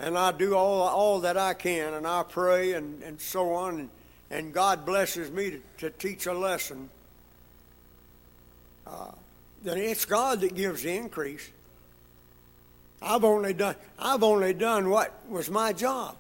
and 0.01 0.19
I 0.19 0.33
do 0.33 0.55
all 0.55 0.83
all 0.83 1.21
that 1.21 1.37
I 1.37 1.55
can, 1.55 1.95
and 1.95 2.07
I 2.07 2.23
pray 2.23 2.73
and, 2.73 3.03
and 3.03 3.21
so 3.21 3.53
on, 3.55 3.81
and, 3.81 3.89
and 4.31 4.53
God 4.53 4.85
blesses 4.85 5.31
me 5.31 5.51
to, 5.51 5.61
to 5.79 5.91
teach 5.91 6.27
a 6.27 6.35
lesson, 6.35 6.91
uh, 8.87 9.13
then 9.63 9.79
it's 9.79 10.05
God 10.05 10.41
that 10.41 10.55
gives 10.55 10.83
the 10.83 10.97
increase. 10.97 11.51
I've 13.01 13.25
only 13.25 13.53
done 13.53 13.77
I've 13.99 14.23
only 14.23 14.55
done 14.55 14.91
what 14.91 15.15
was 15.29 15.51
my 15.51 15.73
job. 15.73 16.17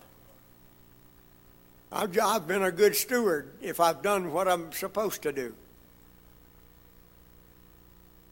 I've, 1.91 2.17
I've 2.19 2.47
been 2.47 2.63
a 2.63 2.73
good 2.73 2.95
steward 2.95 3.51
if 3.61 3.81
I've 3.81 4.03
done 4.03 4.33
what 4.33 4.49
I'm 4.49 4.73
supposed 4.73 5.23
to 5.23 5.33
do. 5.33 5.55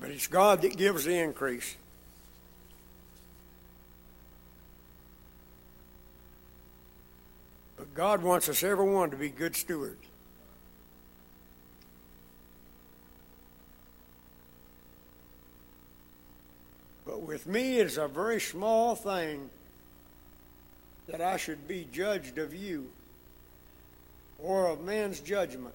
But 0.05 0.13
it's 0.13 0.27
God 0.27 0.61
that 0.61 0.77
gives 0.77 1.07
the 1.07 1.19
increase. 1.19 1.77
But 7.79 7.95
God 7.95 8.23
wants 8.23 8.51
us, 8.51 8.63
everyone, 8.63 9.13
to 9.13 9.17
be 9.17 9.31
good 9.31 9.57
stewards. 9.57 10.05
But 17.07 17.23
with 17.23 17.47
me, 17.47 17.79
it's 17.79 17.97
a 17.97 18.07
very 18.07 18.43
small 18.43 18.95
thing 18.95 19.49
that 21.07 21.23
I 21.23 21.39
should 21.39 21.67
be 21.67 21.89
judged 21.91 22.37
of 22.37 22.55
you 22.55 22.91
or 24.39 24.67
of 24.67 24.83
man's 24.83 25.21
judgment. 25.21 25.75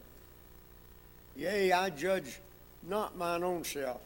Yea, 1.36 1.72
I 1.72 1.90
judge 1.90 2.40
not 2.88 3.18
mine 3.18 3.44
own 3.44 3.64
self. 3.64 4.02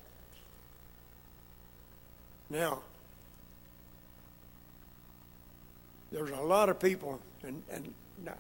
Now, 2.54 2.82
there's 6.12 6.30
a 6.30 6.36
lot 6.36 6.70
of 6.70 6.80
people, 6.80 7.20
and, 7.42 7.64
and 7.72 7.92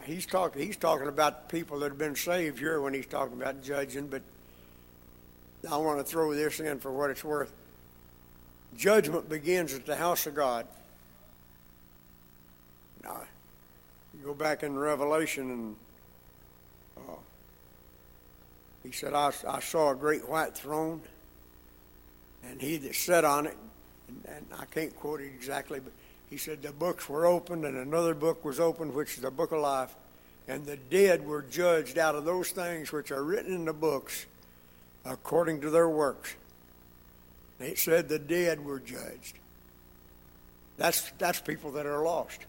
he's 0.05 0.28
talking 0.28 0.61
he's 0.61 0.78
talking 0.78 1.07
about 1.07 1.49
people 1.49 1.80
that 1.80 1.89
have 1.89 1.97
been 1.97 2.16
saved 2.16 2.59
here 2.59 2.80
when 2.80 2.93
he's 2.93 3.07
talking 3.07 3.41
about 3.41 3.64
judging, 3.64 4.05
but 4.05 4.22
I 5.68 5.78
want 5.78 5.97
to 5.97 6.03
throw 6.03 6.32
this 6.36 6.59
in 6.59 6.80
for 6.80 6.91
what 6.91 7.09
it's 7.09 7.24
worth. 7.24 7.51
Judgment 8.78 9.30
begins 9.30 9.74
at 9.74 9.88
the 9.88 9.95
house 9.95 10.28
of 10.28 10.36
God. 10.36 10.68
Now, 13.03 13.20
you 14.14 14.24
go 14.24 14.36
back 14.36 14.61
in 14.61 14.78
Revelation 14.78 15.49
and 15.49 15.76
uh, 16.97 17.16
he 18.84 18.91
said, 18.91 19.16
I, 19.16 19.32
I 19.47 19.59
saw 19.59 19.89
a 19.89 19.95
great 19.95 20.30
white 20.30 20.53
throne, 20.53 21.01
and 22.43 22.61
he 22.61 22.78
that 22.78 22.93
sat 22.93 23.26
on 23.26 23.47
it, 23.47 23.57
and, 24.28 24.45
I 24.57 24.66
can't 24.66 24.95
quote 24.95 25.22
it 25.22 25.32
exactly, 25.36 25.80
but 25.80 25.93
he 26.30 26.38
said 26.38 26.61
the 26.61 26.72
books 26.72 27.07
were 27.07 27.26
opened, 27.26 27.66
and 27.66 27.78
another 27.78 28.14
book 28.14 28.43
was 28.43 28.59
opened, 28.59 28.93
which 28.93 29.16
is 29.16 29.22
the 29.22 29.32
book 29.32 29.51
of 29.51 29.59
life, 29.59 29.93
and 30.47 30.66
the 30.66 30.78
dead 30.78 31.26
were 31.26 31.41
judged 31.41 31.97
out 31.97 32.16
of 32.16 32.26
those 32.26 32.51
things 32.51 32.91
which 32.91 33.11
are 33.11 33.24
written 33.24 33.53
in 33.53 33.66
the 33.66 33.74
books 33.74 34.26
according 35.05 35.61
to 35.61 35.70
their 35.70 35.89
works. 35.89 36.36
It 37.59 37.78
said 37.78 38.09
the 38.09 38.20
dead 38.20 38.64
were 38.64 38.80
judged. 38.80 39.38
That's, 40.78 41.11
that's 41.18 41.39
people 41.39 41.72
that 41.74 41.86
are 41.86 42.03
lost. 42.03 42.39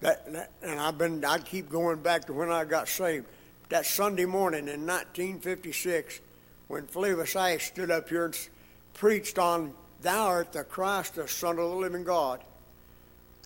That, 0.00 0.32
that, 0.32 0.50
and 0.62 0.78
I've 0.78 0.96
been, 0.96 1.24
I 1.24 1.38
keep 1.38 1.68
going 1.68 2.00
back 2.00 2.26
to 2.26 2.32
when 2.32 2.50
I 2.50 2.64
got 2.64 2.88
saved. 2.88 3.26
That 3.68 3.84
Sunday 3.84 4.24
morning 4.24 4.68
in 4.68 4.86
1956, 4.86 6.20
when 6.68 6.86
Flavis 6.86 7.34
Ash 7.34 7.66
stood 7.66 7.90
up 7.90 8.08
here 8.08 8.26
and 8.26 8.48
preached 8.94 9.38
on 9.38 9.72
Thou 10.02 10.26
art 10.26 10.52
the 10.52 10.62
Christ, 10.62 11.16
the 11.16 11.26
Son 11.26 11.58
of 11.58 11.70
the 11.70 11.76
living 11.76 12.04
God, 12.04 12.40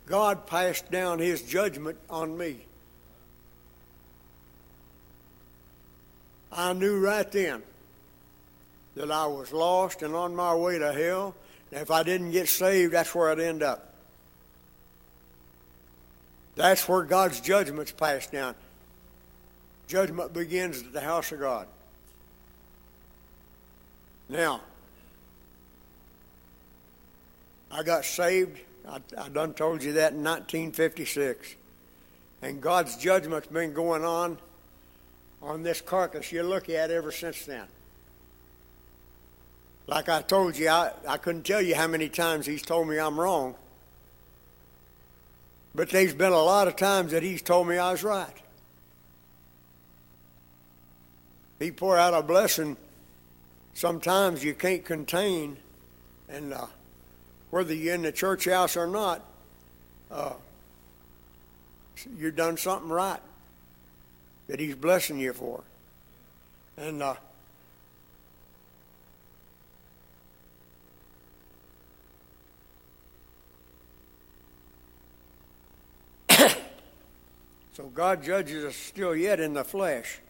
God 0.07 0.47
passed 0.47 0.91
down 0.91 1.19
his 1.19 1.43
judgment 1.43 1.97
on 2.11 2.37
me. 2.37 2.59
I 6.51 6.75
knew 6.75 6.99
right 6.99 7.31
then 7.33 7.63
that 8.97 9.11
I 9.11 9.27
was 9.27 9.53
lost 9.53 10.03
and 10.03 10.15
on 10.15 10.37
my 10.37 10.55
way 10.55 10.79
to 10.79 10.93
hell. 10.93 11.35
And 11.71 11.81
if 11.81 11.91
I 11.91 12.03
didn't 12.03 12.33
get 12.33 12.49
saved, 12.49 12.93
that's 12.93 13.15
where 13.15 13.31
I'd 13.31 13.41
end 13.41 13.63
up. 13.63 13.95
That's 16.55 16.87
where 16.87 17.03
God's 17.05 17.41
judgment's 17.41 17.93
passed 17.93 18.33
down. 18.33 18.55
Judgment 19.89 20.35
begins 20.35 20.83
at 20.83 20.93
the 20.93 21.01
house 21.01 21.33
of 21.33 21.41
God. 21.41 21.67
Now, 24.33 24.63
I 27.71 27.83
got 27.83 28.07
saved. 28.07 28.59
I, 28.89 28.99
I 29.19 29.29
done 29.29 29.53
told 29.53 29.83
you 29.83 29.93
that 29.93 30.15
in 30.15 30.25
1956. 30.25 31.55
And 32.41 32.59
God's 32.63 32.97
judgment's 32.97 33.49
been 33.49 33.75
going 33.75 34.07
on 34.07 34.39
on 35.43 35.63
this 35.63 35.83
carcass 35.83 36.33
you 36.33 36.43
look 36.45 36.71
at 36.71 36.91
ever 36.91 37.13
since 37.13 37.45
then. 37.45 37.67
Like 39.87 40.09
I 40.09 40.23
told 40.23 40.57
you, 40.57 40.71
I, 40.71 40.93
I 41.07 41.19
couldn't 41.19 41.45
tell 41.45 41.61
you 41.61 41.75
how 41.75 41.87
many 41.87 42.09
times 42.09 42.47
He's 42.47 42.63
told 42.63 42.89
me 42.89 42.99
I'm 42.99 43.21
wrong. 43.21 43.55
But 45.75 45.91
there's 45.91 46.15
been 46.15 46.33
a 46.33 46.43
lot 46.43 46.69
of 46.69 46.77
times 46.77 47.13
that 47.13 47.23
he's 47.23 47.43
told 47.43 47.69
me 47.69 47.77
I 47.77 47.93
was 47.93 48.03
right. 48.03 48.43
He 51.59 51.71
pour 51.71 51.99
out 51.99 52.15
a 52.15 52.23
blessing 52.23 52.77
sometimes 53.75 54.45
you 54.45 54.55
can't 54.55 54.85
contain, 54.85 55.57
and 56.29 56.53
uh, 56.53 56.67
whether 57.51 57.75
you're 57.75 57.95
in 57.95 58.03
the 58.03 58.13
church 58.13 58.47
house 58.47 58.77
or 58.77 58.87
not, 58.87 59.23
uh, 60.11 60.33
you've 62.17 62.37
done 62.37 62.57
something 62.57 62.91
right 62.91 63.21
that 64.49 64.61
he's 64.61 64.75
blessing 64.75 65.19
you 65.19 65.33
for. 65.33 65.63
And 66.77 67.03
uh, 67.03 67.15
So 77.75 77.85
God 77.95 78.23
judges 78.23 78.65
us 78.65 78.77
still 78.77 79.17
yet 79.17 79.41
in 79.41 79.55
the 79.55 79.65
flesh. 79.65 80.21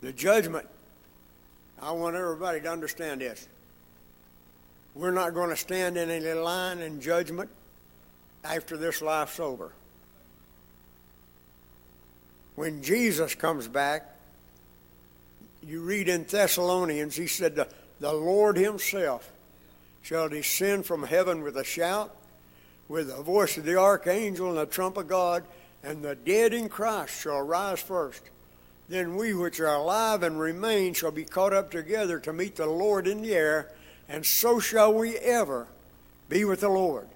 The 0.00 0.12
judgment, 0.12 0.66
I 1.80 1.92
want 1.92 2.16
everybody 2.16 2.60
to 2.60 2.70
understand 2.70 3.20
this. 3.20 3.48
We're 4.94 5.10
not 5.10 5.34
going 5.34 5.50
to 5.50 5.56
stand 5.56 5.96
in 5.96 6.10
any 6.10 6.32
line 6.32 6.78
in 6.78 7.00
judgment 7.00 7.50
after 8.44 8.76
this 8.76 9.02
life's 9.02 9.40
over. 9.40 9.72
When 12.54 12.82
Jesus 12.82 13.34
comes 13.34 13.66
back, 13.66 14.08
you 15.66 15.80
read 15.80 16.08
in 16.08 16.24
Thessalonians, 16.24 17.16
he 17.16 17.26
said, 17.26 17.56
The, 17.56 18.12
Lord 18.12 18.56
Himself 18.56 19.30
shall 20.02 20.28
descend 20.28 20.86
from 20.86 21.02
heaven 21.02 21.42
with 21.42 21.56
a 21.56 21.64
shout, 21.64 22.14
with 22.88 23.08
the 23.08 23.22
voice 23.22 23.56
of 23.56 23.64
the 23.64 23.76
archangel 23.76 24.50
and 24.50 24.58
the 24.58 24.66
trump 24.66 24.96
of 24.96 25.08
God 25.08 25.42
and 25.84 26.02
the 26.02 26.14
dead 26.14 26.54
in 26.54 26.68
Christ 26.68 27.22
shall 27.22 27.42
rise 27.42 27.80
first. 27.80 28.22
Then 28.88 29.16
we 29.16 29.32
which 29.32 29.60
are 29.60 29.74
alive 29.74 30.22
and 30.22 30.38
remain 30.38 30.94
shall 30.94 31.10
be 31.10 31.24
caught 31.24 31.52
up 31.52 31.70
together 31.70 32.18
to 32.20 32.32
meet 32.32 32.56
the 32.56 32.66
Lord 32.66 33.06
in 33.06 33.22
the 33.22 33.34
air, 33.34 33.70
and 34.08 34.24
so 34.26 34.60
shall 34.60 34.92
we 34.92 35.16
ever 35.16 35.66
be 36.28 36.44
with 36.44 36.60
the 36.60 36.68
Lord. 36.68 37.08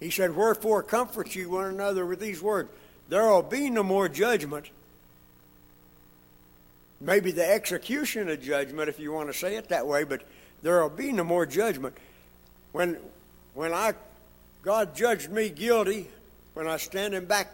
He 0.00 0.10
said, 0.10 0.36
Wherefore 0.36 0.82
comfort 0.82 1.34
ye 1.34 1.46
one 1.46 1.66
another 1.66 2.04
with 2.04 2.20
these 2.20 2.42
words. 2.42 2.68
There 3.08 3.28
will 3.28 3.42
be 3.42 3.70
no 3.70 3.82
more 3.82 4.08
judgment. 4.08 4.70
Maybe 7.00 7.32
the 7.32 7.48
execution 7.48 8.28
of 8.28 8.42
judgment, 8.42 8.88
if 8.88 8.98
you 8.98 9.12
want 9.12 9.32
to 9.32 9.38
say 9.38 9.56
it 9.56 9.68
that 9.68 9.86
way, 9.86 10.04
but 10.04 10.22
there 10.62 10.82
will 10.82 10.90
be 10.90 11.12
no 11.12 11.24
more 11.24 11.46
judgment. 11.46 11.96
When, 12.72 12.98
when 13.54 13.72
I, 13.72 13.94
God 14.62 14.94
judged 14.94 15.30
me 15.30 15.48
guilty, 15.50 16.08
when 16.54 16.66
I 16.66 16.76
standing 16.76 17.24
back 17.24 17.52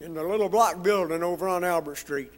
in 0.00 0.14
the 0.14 0.22
little 0.22 0.48
block 0.48 0.82
building 0.82 1.22
over 1.22 1.48
on 1.48 1.64
Albert 1.64 1.96
Street. 1.96 2.32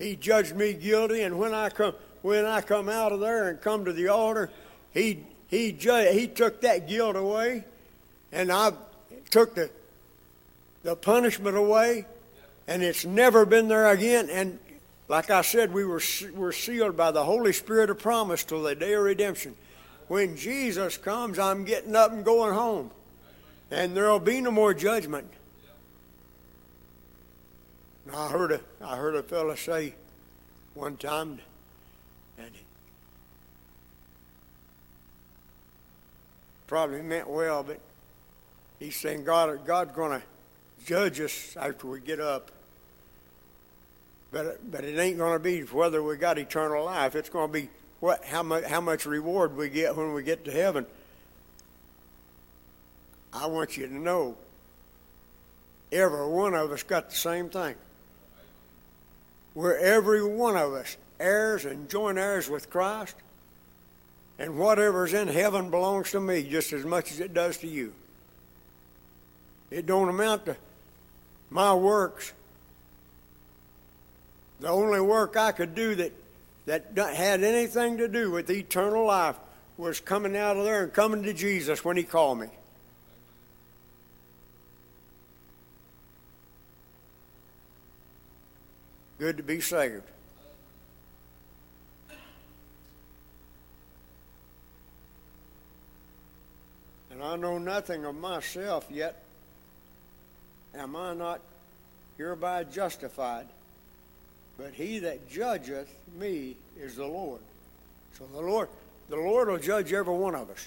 He 0.00 0.16
judged 0.16 0.56
me 0.56 0.72
guilty, 0.72 1.22
and 1.22 1.38
when 1.38 1.52
I 1.52 1.68
come 1.68 1.94
when 2.22 2.46
I 2.46 2.62
come 2.62 2.88
out 2.88 3.12
of 3.12 3.20
there 3.20 3.48
and 3.48 3.60
come 3.60 3.84
to 3.84 3.92
the 3.92 4.08
altar, 4.08 4.50
he 4.92 5.24
he 5.48 5.72
ju- 5.72 6.10
he 6.10 6.26
took 6.26 6.62
that 6.62 6.88
guilt 6.88 7.16
away, 7.16 7.64
and 8.32 8.50
I 8.50 8.72
took 9.30 9.54
the 9.54 9.70
the 10.82 10.96
punishment 10.96 11.56
away, 11.56 12.06
and 12.66 12.82
it's 12.82 13.04
never 13.04 13.44
been 13.44 13.68
there 13.68 13.88
again. 13.88 14.30
And 14.30 14.58
like 15.08 15.28
I 15.28 15.42
said, 15.42 15.72
we 15.72 15.84
were 15.84 16.00
we're 16.34 16.52
sealed 16.52 16.96
by 16.96 17.10
the 17.10 17.24
Holy 17.24 17.52
Spirit 17.52 17.90
of 17.90 17.98
promise 17.98 18.42
till 18.42 18.62
the 18.62 18.74
day 18.74 18.94
of 18.94 19.02
redemption. 19.02 19.54
When 20.08 20.34
Jesus 20.34 20.96
comes, 20.96 21.38
I'm 21.38 21.64
getting 21.64 21.94
up 21.94 22.10
and 22.10 22.24
going 22.24 22.54
home, 22.54 22.90
and 23.70 23.94
there'll 23.94 24.18
be 24.18 24.40
no 24.40 24.50
more 24.50 24.72
judgment. 24.72 25.28
And 28.10 28.18
I 28.18 28.28
heard 28.28 28.50
a 28.50 28.60
I 28.82 28.96
heard 28.96 29.14
a 29.14 29.22
fella 29.22 29.56
say 29.56 29.94
one 30.74 30.96
time, 30.96 31.38
and 32.36 32.50
probably 36.66 37.02
meant 37.02 37.30
well, 37.30 37.62
but 37.62 37.78
he's 38.80 38.96
saying 38.96 39.22
God 39.22 39.64
God's 39.64 39.92
going 39.92 40.20
to 40.20 40.26
judge 40.84 41.20
us 41.20 41.56
after 41.56 41.86
we 41.86 42.00
get 42.00 42.18
up. 42.18 42.50
But 44.32 44.68
but 44.68 44.82
it 44.82 44.98
ain't 44.98 45.16
going 45.16 45.34
to 45.34 45.38
be 45.38 45.60
whether 45.60 46.02
we 46.02 46.16
got 46.16 46.36
eternal 46.36 46.86
life. 46.86 47.14
It's 47.14 47.28
going 47.28 47.46
to 47.46 47.52
be 47.52 47.68
what 48.00 48.24
how 48.24 48.42
much 48.42 48.64
how 48.64 48.80
much 48.80 49.06
reward 49.06 49.56
we 49.56 49.68
get 49.68 49.94
when 49.94 50.14
we 50.14 50.24
get 50.24 50.44
to 50.46 50.50
heaven. 50.50 50.84
I 53.32 53.46
want 53.46 53.76
you 53.76 53.86
to 53.86 53.94
know 53.94 54.36
every 55.92 56.26
one 56.26 56.54
of 56.54 56.72
us 56.72 56.82
got 56.82 57.10
the 57.10 57.14
same 57.14 57.48
thing. 57.48 57.76
We're 59.54 59.76
every 59.76 60.24
one 60.24 60.56
of 60.56 60.72
us 60.72 60.96
heirs 61.18 61.64
and 61.64 61.88
joint 61.88 62.18
heirs 62.18 62.48
with 62.48 62.70
Christ. 62.70 63.14
And 64.38 64.56
whatever's 64.58 65.12
in 65.12 65.28
heaven 65.28 65.70
belongs 65.70 66.12
to 66.12 66.20
me 66.20 66.42
just 66.42 66.72
as 66.72 66.84
much 66.84 67.12
as 67.12 67.20
it 67.20 67.34
does 67.34 67.58
to 67.58 67.66
you. 67.66 67.92
It 69.70 69.86
don't 69.86 70.08
amount 70.08 70.46
to 70.46 70.56
my 71.50 71.74
works. 71.74 72.32
The 74.60 74.68
only 74.68 75.00
work 75.00 75.36
I 75.36 75.52
could 75.52 75.74
do 75.74 75.94
that, 75.94 76.12
that 76.66 77.14
had 77.14 77.42
anything 77.42 77.98
to 77.98 78.08
do 78.08 78.30
with 78.30 78.50
eternal 78.50 79.06
life 79.06 79.36
was 79.76 80.00
coming 80.00 80.36
out 80.36 80.56
of 80.56 80.64
there 80.64 80.84
and 80.84 80.92
coming 80.92 81.22
to 81.22 81.32
Jesus 81.32 81.84
when 81.84 81.96
He 81.96 82.02
called 82.02 82.40
me. 82.40 82.48
Good 89.20 89.36
to 89.36 89.42
be 89.42 89.60
saved. 89.60 90.02
And 97.10 97.22
I 97.22 97.36
know 97.36 97.58
nothing 97.58 98.06
of 98.06 98.14
myself 98.14 98.86
yet. 98.90 99.22
Am 100.74 100.96
I 100.96 101.12
not 101.12 101.42
hereby 102.16 102.64
justified? 102.64 103.46
But 104.56 104.72
he 104.72 105.00
that 105.00 105.28
judgeth 105.28 105.94
me 106.18 106.56
is 106.80 106.96
the 106.96 107.06
Lord. 107.06 107.42
So 108.16 108.24
the 108.32 108.40
Lord, 108.40 108.70
the 109.10 109.16
Lord 109.16 109.48
will 109.48 109.58
judge 109.58 109.92
every 109.92 110.14
one 110.14 110.34
of 110.34 110.48
us. 110.48 110.66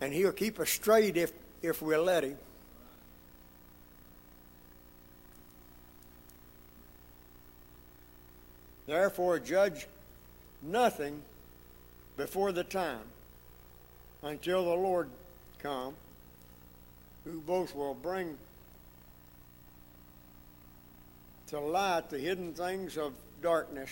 And 0.00 0.12
he'll 0.12 0.32
keep 0.32 0.58
us 0.58 0.70
straight 0.70 1.16
if, 1.16 1.30
if 1.62 1.80
we'll 1.80 2.02
let 2.02 2.24
him. 2.24 2.38
Therefore, 8.86 9.38
judge 9.38 9.86
nothing 10.62 11.22
before 12.16 12.52
the 12.52 12.64
time 12.64 13.02
until 14.22 14.64
the 14.64 14.74
Lord 14.74 15.08
come, 15.58 15.94
who 17.24 17.40
both 17.40 17.74
will 17.74 17.94
bring 17.94 18.38
to 21.48 21.60
light 21.60 22.10
the 22.10 22.18
hidden 22.18 22.54
things 22.54 22.96
of 22.96 23.12
darkness 23.42 23.90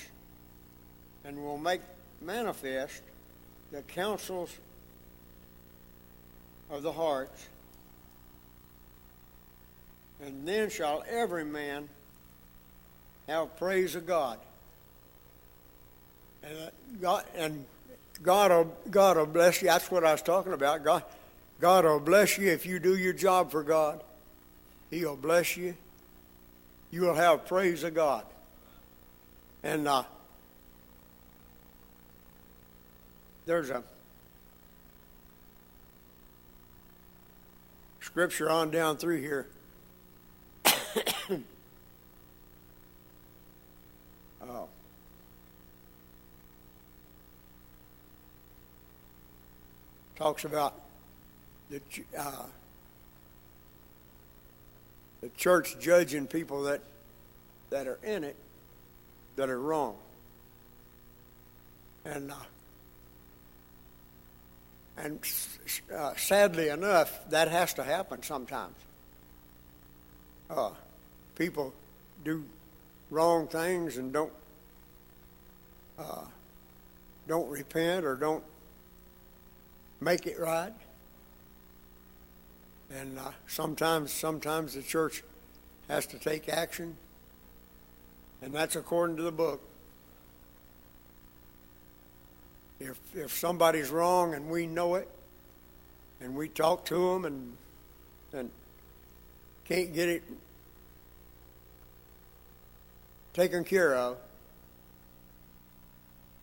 and 1.24 1.42
will 1.42 1.59
make 1.59 1.80
manifest 2.20 3.03
the 3.70 3.82
counsels 3.82 4.51
of 6.70 6.82
the 6.82 6.92
hearts. 6.92 7.49
And 10.24 10.47
then 10.47 10.70
shall 10.70 11.05
every 11.09 11.45
man 11.45 11.88
have 13.26 13.57
praise 13.57 13.95
of 13.95 14.07
God. 14.07 14.38
And 16.45 16.59
uh, 16.59 16.70
God 17.01 17.24
and 17.36 17.64
God 18.22 18.51
will, 18.51 18.76
God 18.90 19.16
will 19.16 19.26
bless 19.26 19.62
you. 19.62 19.68
That's 19.68 19.90
what 19.90 20.05
I 20.05 20.12
was 20.12 20.22
talking 20.22 20.53
about. 20.53 20.84
God, 20.84 21.03
God 21.61 21.84
will 21.84 22.01
bless 22.01 22.38
you 22.38 22.51
if 22.51 22.66
you 22.66 22.78
do 22.78 22.97
your 22.97 23.12
job 23.12 23.51
for 23.51 23.62
God. 23.62 24.03
He'll 24.90 25.16
bless 25.16 25.57
you. 25.57 25.74
You 26.90 27.03
will 27.03 27.14
have 27.14 27.47
praise 27.47 27.82
of 27.82 27.95
God. 27.95 28.24
And 29.62 29.88
uh, 29.88 30.05
there's 33.47 33.70
a 33.70 33.82
scripture 38.01 38.51
on 38.51 38.70
down 38.70 38.97
through 38.97 39.20
here. 39.20 39.47
talks 50.25 50.47
about 50.47 50.72
the, 51.68 51.83
uh, 52.18 52.47
the 55.20 55.29
church 55.37 55.79
judging 55.79 56.27
people 56.27 56.62
that, 56.62 56.81
that 57.68 57.87
are 57.87 57.99
in 58.03 58.25
it 58.25 58.35
that 59.37 59.51
are 59.51 59.61
wrong. 59.61 59.95
And, 62.07 62.31
uh, 62.31 62.37
and 64.97 65.20
uh, 65.95 66.14
sadly 66.16 66.70
enough, 66.70 67.29
that 67.29 67.49
has 67.49 67.75
to 67.75 67.85
happen 67.85 68.22
sometimes. 68.22 68.77
Uh, 70.49 70.70
people 71.37 71.75
do 72.25 72.43
wrong 73.11 73.47
things 73.47 73.99
and 73.99 74.11
don't 74.11 74.33
uh, 75.99 76.25
don't 77.29 77.51
repent 77.51 78.07
or 78.07 78.16
don't 78.16 78.43
make 80.01 80.26
it 80.26 80.38
right. 80.38 80.72
And 82.90 83.18
uh, 83.18 83.30
sometimes, 83.47 84.12
sometimes 84.12 84.74
the 84.74 84.82
church 84.82 85.22
has 85.88 86.07
to 86.07 86.18
take 86.18 86.49
action, 86.49 86.97
and 88.42 88.53
that's 88.53 88.76
according 88.76 89.16
to 89.16 89.22
the 89.22 89.32
book. 89.32 89.61
If 92.78 92.99
if 93.14 93.32
somebody's 93.36 93.90
wrong 93.90 94.34
and 94.34 94.49
we 94.49 94.66
know 94.66 94.95
it, 94.97 95.09
and 96.20 96.34
we 96.34 96.49
talk 96.49 96.84
to 96.86 97.12
them 97.12 97.24
and 97.24 97.57
and 98.32 98.51
can't 99.64 99.95
get 99.95 100.09
it 100.09 100.22
taken 103.32 103.64
care 103.64 103.95
of, 103.95 104.16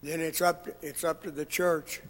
then 0.03 0.19
it's 0.19 0.41
up 0.41 0.67
it's 0.81 1.03
up 1.03 1.23
to 1.23 1.31
the 1.31 1.45
church 1.45 2.01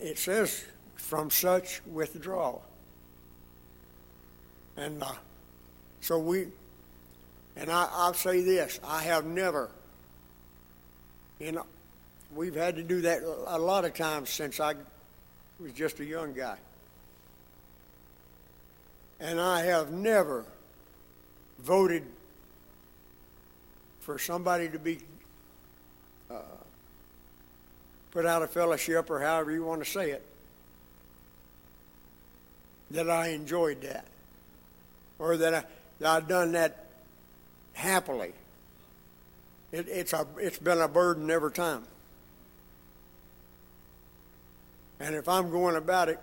it 0.00 0.18
says, 0.18 0.64
from 0.96 1.30
such 1.30 1.80
withdrawal. 1.86 2.62
And 4.76 5.02
uh, 5.02 5.12
so 6.00 6.18
we, 6.18 6.46
and 7.56 7.70
I, 7.70 7.88
I'll 7.92 8.14
say 8.14 8.42
this 8.42 8.78
I 8.84 9.02
have 9.02 9.24
never, 9.24 9.70
you 11.40 11.52
know, 11.52 11.66
we've 12.34 12.54
had 12.54 12.76
to 12.76 12.82
do 12.82 13.00
that 13.02 13.22
a 13.46 13.58
lot 13.58 13.84
of 13.84 13.94
times 13.94 14.30
since 14.30 14.60
I 14.60 14.74
was 15.58 15.72
just 15.72 15.98
a 16.00 16.04
young 16.04 16.32
guy. 16.32 16.58
And 19.20 19.40
I 19.40 19.64
have 19.64 19.90
never 19.90 20.44
voted 21.58 22.04
for 24.00 24.18
somebody 24.18 24.68
to 24.68 24.78
be 24.78 24.98
uh, 26.30 26.36
put 28.10 28.26
out 28.26 28.42
a 28.42 28.46
fellowship 28.46 29.10
or 29.10 29.20
however 29.20 29.52
you 29.52 29.64
want 29.64 29.84
to 29.84 29.90
say 29.90 30.10
it, 30.10 30.24
that 32.90 33.10
I 33.10 33.28
enjoyed 33.28 33.82
that 33.82 34.06
or 35.18 35.36
that, 35.36 35.54
I, 35.54 35.64
that 36.00 36.08
I've 36.08 36.28
done 36.28 36.52
that 36.52 36.86
happily. 37.74 38.32
It, 39.72 39.86
it's, 39.88 40.12
a, 40.12 40.26
it's 40.38 40.58
been 40.58 40.80
a 40.80 40.88
burden 40.88 41.30
every 41.30 41.52
time. 41.52 41.84
And 45.00 45.14
if 45.14 45.28
I'm 45.28 45.50
going 45.50 45.76
about 45.76 46.08
it, 46.08 46.18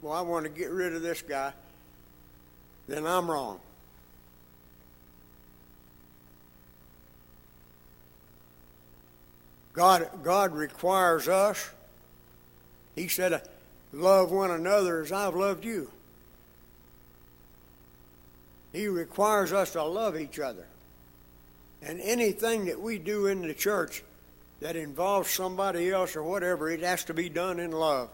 well, 0.00 0.12
I 0.12 0.22
want 0.22 0.44
to 0.44 0.50
get 0.50 0.70
rid 0.70 0.94
of 0.94 1.02
this 1.02 1.22
guy, 1.22 1.52
then 2.88 3.06
I'm 3.06 3.30
wrong. 3.30 3.60
God, 9.72 10.08
God 10.22 10.52
requires 10.52 11.28
us, 11.28 11.70
He 12.94 13.08
said, 13.08 13.42
love 13.92 14.30
one 14.30 14.50
another 14.50 15.02
as 15.02 15.12
I've 15.12 15.34
loved 15.34 15.64
you. 15.64 15.90
He 18.72 18.86
requires 18.88 19.52
us 19.52 19.72
to 19.72 19.84
love 19.84 20.18
each 20.18 20.38
other. 20.38 20.66
And 21.82 22.00
anything 22.00 22.66
that 22.66 22.80
we 22.80 22.98
do 22.98 23.26
in 23.26 23.42
the 23.42 23.54
church 23.54 24.02
that 24.60 24.76
involves 24.76 25.30
somebody 25.30 25.90
else 25.90 26.16
or 26.16 26.22
whatever, 26.22 26.70
it 26.70 26.80
has 26.80 27.04
to 27.04 27.14
be 27.14 27.28
done 27.28 27.58
in 27.58 27.72
love. 27.72 28.08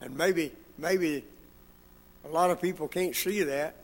And 0.00 0.16
maybe, 0.16 0.52
maybe 0.78 1.24
A 2.24 2.28
lot 2.28 2.50
of 2.50 2.60
people 2.60 2.88
can't 2.88 3.16
see 3.16 3.42
that 3.42 3.74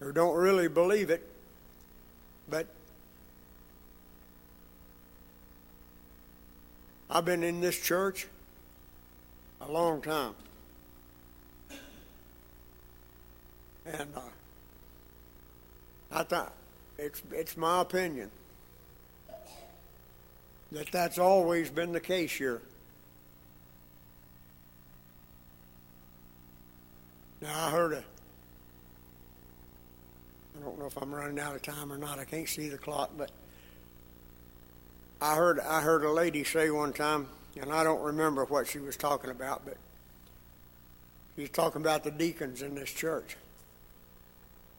or 0.00 0.12
don't 0.12 0.36
really 0.36 0.68
believe 0.68 1.10
it, 1.10 1.26
but 2.48 2.66
I've 7.10 7.24
been 7.24 7.42
in 7.42 7.60
this 7.60 7.80
church 7.80 8.26
a 9.60 9.70
long 9.70 10.00
time. 10.02 10.34
And 13.86 14.08
uh, 14.16 14.20
I 16.10 16.22
thought 16.22 16.52
it's 16.98 17.22
it's 17.32 17.56
my 17.56 17.82
opinion 17.82 18.30
that 20.72 20.90
that's 20.90 21.18
always 21.18 21.70
been 21.70 21.92
the 21.92 22.00
case 22.00 22.32
here. 22.32 22.62
Now 27.42 27.66
I 27.66 27.70
heard 27.70 27.92
a. 27.92 28.04
I 30.64 30.66
don't 30.66 30.78
know 30.78 30.86
if 30.86 30.96
I'm 30.96 31.14
running 31.14 31.38
out 31.38 31.54
of 31.54 31.60
time 31.60 31.92
or 31.92 31.98
not. 31.98 32.18
I 32.18 32.24
can't 32.24 32.48
see 32.48 32.70
the 32.70 32.78
clock, 32.78 33.10
but 33.18 33.30
I 35.20 35.34
heard 35.34 35.60
I 35.60 35.82
heard 35.82 36.04
a 36.04 36.10
lady 36.10 36.42
say 36.42 36.70
one 36.70 36.94
time, 36.94 37.28
and 37.60 37.70
I 37.70 37.84
don't 37.84 38.00
remember 38.00 38.46
what 38.46 38.66
she 38.66 38.78
was 38.78 38.96
talking 38.96 39.28
about, 39.28 39.66
but 39.66 39.76
she 41.36 41.42
was 41.42 41.50
talking 41.50 41.82
about 41.82 42.02
the 42.02 42.10
deacons 42.10 42.62
in 42.62 42.74
this 42.74 42.90
church. 42.90 43.36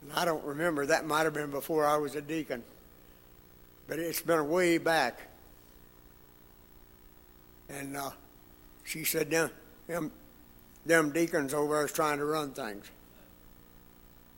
And 0.01 0.11
I 0.13 0.25
don't 0.25 0.43
remember. 0.43 0.87
That 0.87 1.05
might 1.05 1.25
have 1.25 1.35
been 1.35 1.51
before 1.51 1.85
I 1.85 1.97
was 1.97 2.15
a 2.15 2.21
deacon, 2.21 2.63
but 3.87 3.99
it's 3.99 4.21
been 4.21 4.49
way 4.49 4.79
back. 4.79 5.19
And 7.69 7.95
uh, 7.95 8.09
she 8.85 9.03
said, 9.03 9.29
them, 9.29 9.51
them, 9.85 10.11
them 10.83 11.11
deacons 11.11 11.53
over 11.53 11.75
there 11.75 11.85
is 11.85 11.91
trying 11.91 12.17
to 12.17 12.25
run 12.25 12.53
things. 12.53 12.89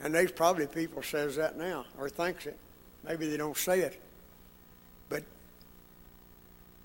And 0.02 0.14
there's 0.14 0.32
probably 0.32 0.68
people 0.68 1.02
says 1.02 1.36
that 1.38 1.58
now 1.58 1.86
or 1.98 2.10
thinks 2.10 2.46
it. 2.46 2.58
Maybe 3.04 3.30
they 3.30 3.38
don't 3.38 3.58
say 3.58 3.82
it. 3.82 4.00
But 5.10 5.24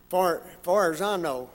far, 0.08 0.42
far 0.62 0.92
as 0.92 1.02
I 1.02 1.16
know, 1.16 1.50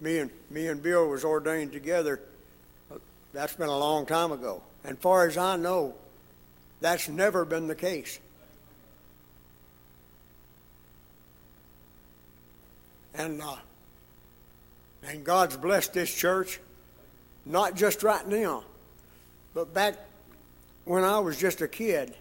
me 0.00 0.18
and 0.18 0.30
me 0.50 0.68
and 0.68 0.82
Bill 0.82 1.08
was 1.08 1.24
ordained 1.24 1.72
together. 1.72 2.20
That's 3.32 3.54
been 3.54 3.68
a 3.68 3.78
long 3.78 4.06
time 4.06 4.32
ago. 4.32 4.62
And 4.84 4.98
far 4.98 5.26
as 5.26 5.36
I 5.36 5.56
know, 5.56 5.94
that's 6.80 7.08
never 7.08 7.44
been 7.44 7.66
the 7.66 7.74
case. 7.74 8.18
And 13.14 13.42
uh, 13.42 13.56
and 15.02 15.24
God's 15.24 15.56
blessed 15.56 15.94
this 15.94 16.14
church, 16.14 16.60
not 17.48 17.74
just 17.74 18.02
right 18.02 18.26
now, 18.28 18.62
but 19.54 19.74
back 19.74 19.96
when 20.84 21.02
I 21.02 21.18
was 21.18 21.36
just 21.36 21.60
a 21.60 21.68
kid, 21.68 22.14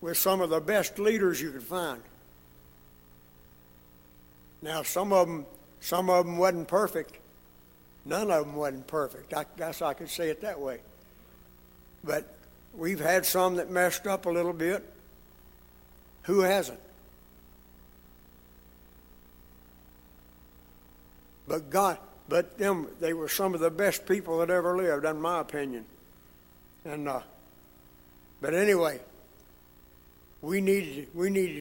with 0.00 0.16
some 0.16 0.40
of 0.40 0.48
the 0.48 0.60
best 0.60 0.98
leaders 0.98 1.40
you 1.40 1.50
could 1.50 1.62
find. 1.62 2.00
Now, 4.62 4.82
some 4.82 5.12
of 5.12 5.26
them, 5.26 5.46
some 5.80 6.08
of 6.08 6.24
them 6.24 6.38
wasn't 6.38 6.68
perfect. 6.68 7.16
None 8.04 8.30
of 8.30 8.46
them 8.46 8.56
wasn't 8.56 8.86
perfect. 8.86 9.34
I 9.34 9.44
guess 9.58 9.82
I 9.82 9.92
could 9.92 10.08
say 10.08 10.30
it 10.30 10.40
that 10.40 10.58
way. 10.58 10.80
But 12.02 12.32
we've 12.74 13.00
had 13.00 13.26
some 13.26 13.56
that 13.56 13.70
messed 13.70 14.06
up 14.06 14.26
a 14.26 14.30
little 14.30 14.52
bit. 14.52 14.82
Who 16.22 16.40
hasn't? 16.40 16.80
But 21.46 21.68
God, 21.68 21.98
but 22.30 22.56
them, 22.56 22.86
they 23.00 23.12
were 23.12 23.28
some 23.28 23.54
of 23.54 23.60
the 23.60 23.70
best 23.70 24.06
people 24.06 24.38
that 24.38 24.50
ever 24.50 24.76
lived, 24.76 25.04
in 25.04 25.20
my 25.20 25.40
opinion. 25.40 25.84
And 26.84 27.08
uh, 27.08 27.20
but 28.40 28.54
anyway, 28.54 29.00
we 30.40 30.60
need 30.60 31.08
we 31.12 31.28
need 31.28 31.48